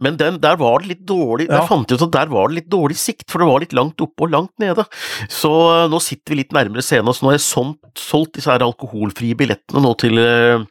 men 0.00 0.16
den, 0.20 0.40
der 0.42 0.58
var 0.60 0.82
det 0.82 0.92
litt 0.94 1.04
dårlig 1.08 1.48
ja. 1.48 1.58
Der 1.58 1.68
fant 1.68 1.90
jeg 1.90 2.00
ut 2.00 2.06
at 2.08 2.16
der 2.16 2.32
var 2.32 2.48
det 2.48 2.60
litt 2.62 2.72
dårlig 2.72 2.98
sikt, 3.00 3.28
for 3.30 3.42
det 3.42 3.48
var 3.50 3.62
litt 3.64 3.76
langt 3.76 4.00
oppe 4.04 4.26
og 4.26 4.34
langt 4.34 4.54
nede. 4.62 4.86
Så 5.32 5.50
uh, 5.50 5.86
nå 5.90 6.00
sitter 6.02 6.34
vi 6.34 6.42
litt 6.42 6.56
nærmere 6.56 6.84
scenen, 6.84 7.12
så 7.14 7.24
nå 7.24 7.32
har 7.32 7.38
jeg 7.38 7.46
solgt, 7.46 7.80
solgt 8.00 8.36
disse 8.38 8.52
her 8.52 8.64
alkoholfrie 8.64 9.38
billettene 9.38 9.84
nå 9.84 9.94
til 10.00 10.20
uh, 10.20 10.64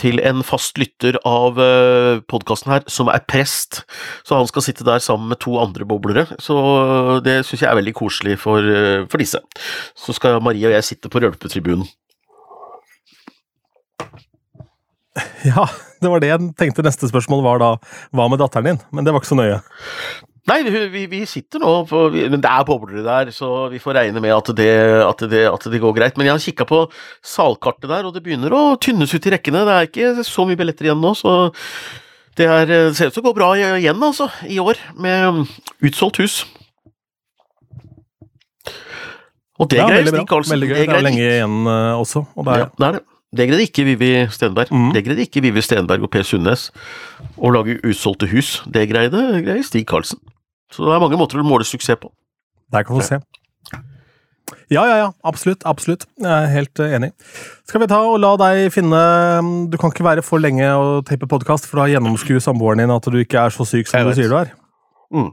til 0.00 0.22
en 0.24 0.40
fast 0.40 0.78
lytter 0.80 1.18
av 1.28 1.58
podkasten 2.32 2.70
her, 2.72 2.86
som 2.88 3.10
er 3.12 3.20
prest. 3.28 3.82
Så 4.24 4.38
han 4.38 4.48
skal 4.48 4.64
sitte 4.64 4.86
der 4.88 5.02
sammen 5.04 5.28
med 5.28 5.42
to 5.44 5.58
andre 5.60 5.84
boblere. 5.84 6.24
Så 6.40 6.56
det 7.20 7.42
syns 7.44 7.66
jeg 7.66 7.68
er 7.68 7.76
veldig 7.76 7.92
koselig 7.98 8.38
for, 8.40 8.64
for 9.12 9.20
disse. 9.20 9.42
Så 9.92 10.16
skal 10.16 10.40
Marie 10.40 10.64
og 10.64 10.72
jeg 10.72 10.88
sitte 10.88 11.12
på 11.12 11.20
rølpetribunen. 11.20 11.84
Ja, 15.44 15.68
det 16.02 16.10
var 16.12 16.22
det 16.22 16.32
jeg 16.32 16.50
tenkte 16.58 16.84
neste 16.86 17.08
spørsmål 17.10 17.44
var 17.46 17.62
da. 17.62 17.70
Hva 18.12 18.28
med 18.30 18.42
datteren 18.42 18.72
din? 18.72 18.84
Men 18.92 19.06
det 19.06 19.14
var 19.14 19.22
ikke 19.22 19.32
så 19.32 19.38
nøye. 19.38 19.62
Nei, 20.50 20.58
vi, 20.66 21.04
vi 21.06 21.20
sitter 21.30 21.62
nå 21.62 21.72
på 21.86 22.00
Men 22.10 22.40
det 22.42 22.50
er 22.50 22.64
bobler 22.66 23.04
der, 23.06 23.28
så 23.30 23.68
vi 23.70 23.78
får 23.78 23.94
regne 24.00 24.22
med 24.24 24.34
at 24.34 24.48
det, 24.58 24.70
at 25.06 25.20
det, 25.30 25.42
at 25.46 25.66
det 25.70 25.80
går 25.82 25.94
greit. 25.94 26.16
Men 26.18 26.26
jeg 26.26 26.34
har 26.34 26.46
kikka 26.46 26.66
på 26.66 26.80
salkartet 27.22 27.86
der, 27.92 28.08
og 28.08 28.16
det 28.16 28.24
begynner 28.24 28.54
å 28.56 28.62
tynnes 28.82 29.14
ut 29.14 29.28
i 29.28 29.34
rekkene. 29.36 29.62
Det 29.68 29.76
er 29.76 29.90
ikke 29.90 30.26
så 30.26 30.46
mye 30.48 30.58
billetter 30.58 30.90
igjen 30.90 31.02
nå, 31.02 31.14
så 31.18 31.36
det, 32.40 32.48
er, 32.48 32.74
ser 32.96 33.12
ut 33.12 33.14
til 33.14 33.22
å 33.22 33.28
gå 33.28 33.36
bra 33.38 33.52
igjen, 33.60 34.02
altså, 34.02 34.26
i 34.50 34.58
år, 34.62 34.80
med 34.98 35.44
utsolgt 35.84 36.18
hus. 36.24 36.40
Og 39.62 39.68
det 39.70 39.78
Ja, 39.78 39.86
greit. 39.86 40.10
Stig 40.10 40.26
Karlsen. 40.26 40.56
Veldig 40.56 40.68
gøy. 40.72 40.78
Det 40.80 40.86
Det 40.88 40.98
er 40.98 41.06
lenge 41.06 41.22
igjen 41.22 41.58
eh, 41.70 42.00
også. 42.00 42.24
Og 42.34 42.46
det 42.48 42.54
er, 42.54 42.64
Ja, 42.64 42.68
det 42.78 42.86
er 42.88 42.98
det. 42.98 43.02
Det 43.32 43.46
greide 43.48 43.64
ikke 43.64 43.84
Vivi 43.88 44.10
Stenberg. 44.32 44.68
Mm. 44.72 44.90
Det 44.92 45.04
greide 45.06 45.24
ikke 45.24 45.40
Vivi 45.44 45.62
Stenberg 45.64 46.04
og 46.04 46.10
Per 46.12 46.24
Sundnes 46.28 46.66
å 47.40 47.52
lage 47.54 47.78
utsolgte 47.80 48.28
hus. 48.28 48.58
Det 48.68 48.84
greide, 48.90 49.22
greide 49.40 49.64
Stig 49.64 49.86
Karlsen. 49.88 50.20
Så 50.72 50.84
det 50.84 50.92
er 50.96 51.00
mange 51.00 51.16
måter 51.20 51.40
å 51.40 51.46
måle 51.46 51.64
suksess 51.64 52.00
på. 52.00 52.10
Der 52.72 52.84
kan 52.88 53.00
du 53.00 53.04
se. 53.04 53.20
Ja, 54.72 54.84
ja, 54.88 54.96
ja. 55.00 55.08
Absolutt. 55.24 55.64
Absolutt. 55.68 56.06
Jeg 56.20 56.28
er 56.32 56.48
helt 56.52 56.80
eh, 56.80 56.94
enig. 56.96 57.10
Skal 57.68 57.82
vi 57.82 57.88
ta 57.90 58.00
og 58.08 58.18
la 58.20 58.32
deg 58.40 58.66
finne 58.72 59.00
Du 59.72 59.76
kan 59.80 59.92
ikke 59.92 60.04
være 60.06 60.24
for 60.24 60.40
lenge 60.42 60.68
og 60.76 61.04
tape 61.08 61.28
podkast, 61.28 61.68
for 61.68 61.82
da 61.82 61.88
gjennomskuer 61.92 62.40
samboeren 62.42 62.80
din 62.84 62.92
at 62.92 63.08
du 63.08 63.18
ikke 63.20 63.46
er 63.46 63.54
så 63.54 63.64
syk 63.68 63.88
som 63.88 64.00
Jeg 64.00 64.08
du 64.08 64.10
vet. 64.12 64.20
sier 64.20 64.32
du 64.32 64.38
er. 64.40 64.52
Mm. 65.12 65.30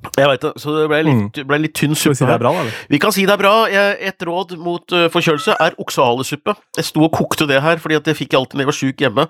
Jeg 0.00 0.28
veit 0.30 0.42
det, 0.42 0.50
så 0.56 0.72
det 0.72 0.86
ble 0.88 0.98
litt, 1.04 1.38
ble 1.44 1.58
litt 1.60 1.74
tynn 1.76 1.92
suppe. 1.92 2.14
Skal 2.14 2.14
vi 2.14 2.18
si 2.22 2.28
det 2.28 2.34
er 2.34 2.40
bra, 2.40 2.52
eller? 2.62 2.76
Vi 2.88 3.00
kan 3.02 3.12
si 3.12 3.26
det 3.28 3.34
er 3.34 3.40
bra. 3.40 3.52
Et 3.68 4.24
råd 4.26 4.54
mot 4.60 4.94
uh, 4.96 5.06
forkjølelse 5.12 5.56
er 5.60 5.76
oksehalesuppe. 5.80 6.54
Jeg 6.78 6.86
sto 6.88 7.02
og 7.04 7.12
kokte 7.14 7.44
det 7.48 7.60
her, 7.60 7.80
fordi 7.82 7.98
det 8.06 8.14
fikk 8.16 8.32
jeg 8.32 8.40
alltid 8.40 8.56
når 8.56 8.64
jeg 8.64 8.70
var 8.70 8.78
sjuk 8.78 9.04
hjemme. 9.04 9.26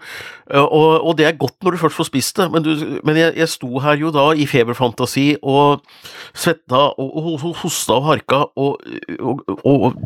Uh, 0.46 0.62
og, 0.62 0.88
og 1.10 1.16
det 1.18 1.26
er 1.26 1.38
godt 1.40 1.56
når 1.66 1.74
du 1.74 1.80
først 1.82 1.98
får 1.98 2.08
spist 2.10 2.38
det, 2.38 2.46
men, 2.54 2.62
du, 2.62 3.00
men 3.06 3.18
jeg, 3.18 3.34
jeg 3.40 3.50
sto 3.50 3.82
her 3.82 3.98
jo 3.98 4.12
da 4.14 4.28
i 4.30 4.46
feberfantasi 4.50 5.26
og 5.42 5.82
svetta 6.38 6.84
og, 6.94 7.08
og, 7.18 7.32
og 7.34 7.56
hosta 7.64 7.96
og 7.98 8.06
harka 8.06 8.42
og, 8.60 8.78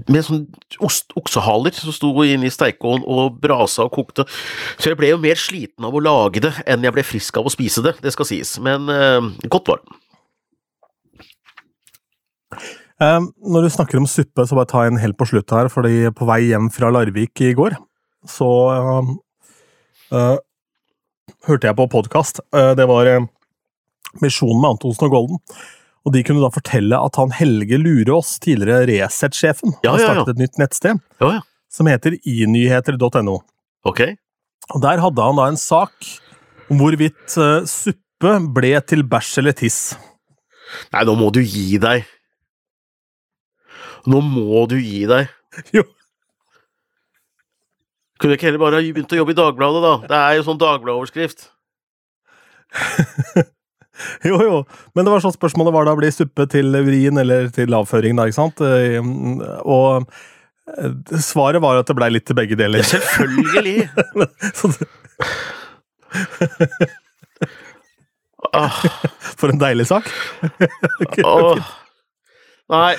med 0.08 0.24
sånn 0.24 0.46
ost, 0.84 1.12
oksehaler 1.18 1.76
som 1.76 1.92
sto 1.94 2.14
inne 2.24 2.48
i 2.48 2.54
steikeovnen 2.54 3.04
og 3.04 3.36
brasa 3.42 3.84
og 3.84 3.92
kokte. 3.98 4.24
Så 4.78 4.92
jeg 4.92 5.00
ble 5.00 5.12
jo 5.12 5.20
mer 5.20 5.40
sliten 5.40 5.84
av 5.84 5.94
å 5.94 6.02
lage 6.02 6.42
det 6.44 6.54
enn 6.64 6.86
jeg 6.86 6.96
ble 6.96 7.04
frisk 7.06 7.36
av 7.40 7.50
å 7.50 7.52
spise 7.52 7.84
det, 7.84 7.98
det 8.00 8.14
skal 8.16 8.28
sies. 8.32 8.56
Men 8.64 8.88
uh, 8.88 9.20
godt 9.52 9.68
var 9.68 9.84
det. 9.84 10.00
Eh, 13.02 13.20
når 13.42 13.66
du 13.66 13.72
snakker 13.74 13.98
om 13.98 14.08
suppe, 14.08 14.46
så 14.46 14.56
bare 14.56 14.70
ta 14.70 14.84
en 14.86 15.00
helt 15.02 15.18
på 15.18 15.26
slutt 15.28 15.50
her, 15.54 15.70
fordi 15.72 16.08
på 16.14 16.28
vei 16.28 16.44
hjem 16.50 16.70
fra 16.74 16.92
Larvik 16.94 17.42
i 17.42 17.54
går, 17.58 17.76
så 18.30 18.50
eh, 18.72 19.14
uh, 20.14 20.36
hørte 21.48 21.68
jeg 21.68 21.76
på 21.76 21.88
podkast. 21.92 22.40
det 22.78 22.86
var 22.88 23.10
uh, 23.10 23.26
Misjonen 24.22 24.62
med 24.62 24.76
Antonsen 24.76 25.08
og 25.08 25.16
Golden. 25.16 25.42
Og 26.04 26.12
de 26.14 26.22
kunne 26.24 26.44
da 26.44 26.52
fortelle 26.52 27.00
at 27.00 27.16
han 27.16 27.32
Helge 27.34 27.78
Lurås, 27.80 28.36
tidligere 28.44 28.86
Resett-sjefen, 28.90 29.74
Ja, 29.82 29.94
har 29.94 30.00
ja, 30.00 30.04
ja. 30.04 30.12
startet 30.12 30.34
et 30.34 30.42
nytt 30.44 30.60
nettsted 30.60 31.00
Ja, 31.24 31.30
ja. 31.38 31.40
som 31.72 31.88
heter 31.88 32.18
inyheter.no. 32.20 33.38
Okay. 33.88 34.16
Og 34.72 34.82
Der 34.84 35.00
hadde 35.00 35.24
han 35.24 35.40
da 35.40 35.48
en 35.48 35.60
sak 35.60 35.92
om 36.70 36.80
hvorvidt 36.80 37.34
suppe 37.68 38.34
ble 38.54 38.76
til 38.84 39.04
bæsj 39.08 39.38
eller 39.42 39.56
tiss. 39.56 39.80
Nei, 40.92 41.04
nå 41.08 41.16
må 41.18 41.32
du 41.32 41.40
gi 41.40 41.80
deg. 41.80 42.04
Nå 44.10 44.20
må 44.24 44.64
du 44.70 44.76
gi 44.80 45.04
deg. 45.08 45.30
Jo. 45.74 45.84
Kunne 48.20 48.34
du 48.34 48.36
ikke 48.38 48.46
heller 48.50 48.62
bare 48.62 48.78
ha 48.80 48.84
begynt 48.94 49.12
å 49.14 49.18
jobbe 49.18 49.34
i 49.34 49.38
Dagbladet, 49.38 49.80
da? 49.84 49.94
Det 50.10 50.18
er 50.20 50.36
jo 50.38 50.44
sånn 50.50 50.60
Dagbladet-overskrift. 50.62 51.48
Jo, 54.26 54.34
jo, 54.42 54.56
men 54.98 55.06
det 55.06 55.12
var 55.12 55.20
sånn 55.22 55.30
spørsmålet 55.36 55.70
var 55.70 55.86
da 55.86 55.92
blir 55.94 56.10
suppe 56.10 56.48
til 56.50 56.66
vrien 56.82 57.14
eller 57.20 57.46
til 57.54 57.70
avføring, 57.78 58.16
da, 58.18 58.24
ikke 58.26 58.34
sant? 58.40 58.58
Eh, 58.66 58.98
Og 59.62 60.02
eh, 60.02 61.12
svaret 61.22 61.62
var 61.62 61.78
at 61.78 61.86
det 61.86 61.94
blei 62.00 62.08
litt 62.10 62.26
til 62.26 62.34
begge 62.34 62.58
deler. 62.58 62.82
Selvfølgelig! 62.82 63.86
Ah, 68.54 68.70
For 69.38 69.50
en 69.50 69.58
deilig 69.58 69.86
sak. 69.88 70.06
Nei, 72.74 72.92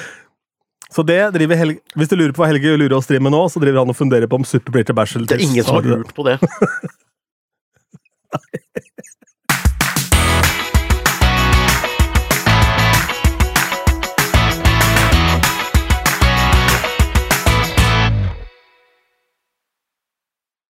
Så 0.96 1.04
det 1.04 1.20
driver 1.36 1.60
Helge 1.60 1.82
Hvis 2.00 2.12
du 2.12 2.16
lurer 2.16 2.32
på 2.36 2.44
hva 2.44 2.52
Helge 2.52 2.76
lurer 2.80 2.96
driver 3.10 3.26
med 3.28 3.36
nå, 3.36 3.42
så 3.52 3.60
driver 3.60 3.84
han 3.84 3.92
og 3.92 3.98
funderer 3.98 4.30
på 4.32 4.40
om 4.40 4.46
Super 4.48 4.72
til 4.88 4.96
bæsj 4.96 5.18
det 5.26 5.36
er 5.36 5.44
ingen 5.44 5.66
som 5.66 5.80
har 5.80 5.90
lurt 5.92 6.14
på 6.16 6.24
det. 6.28 6.38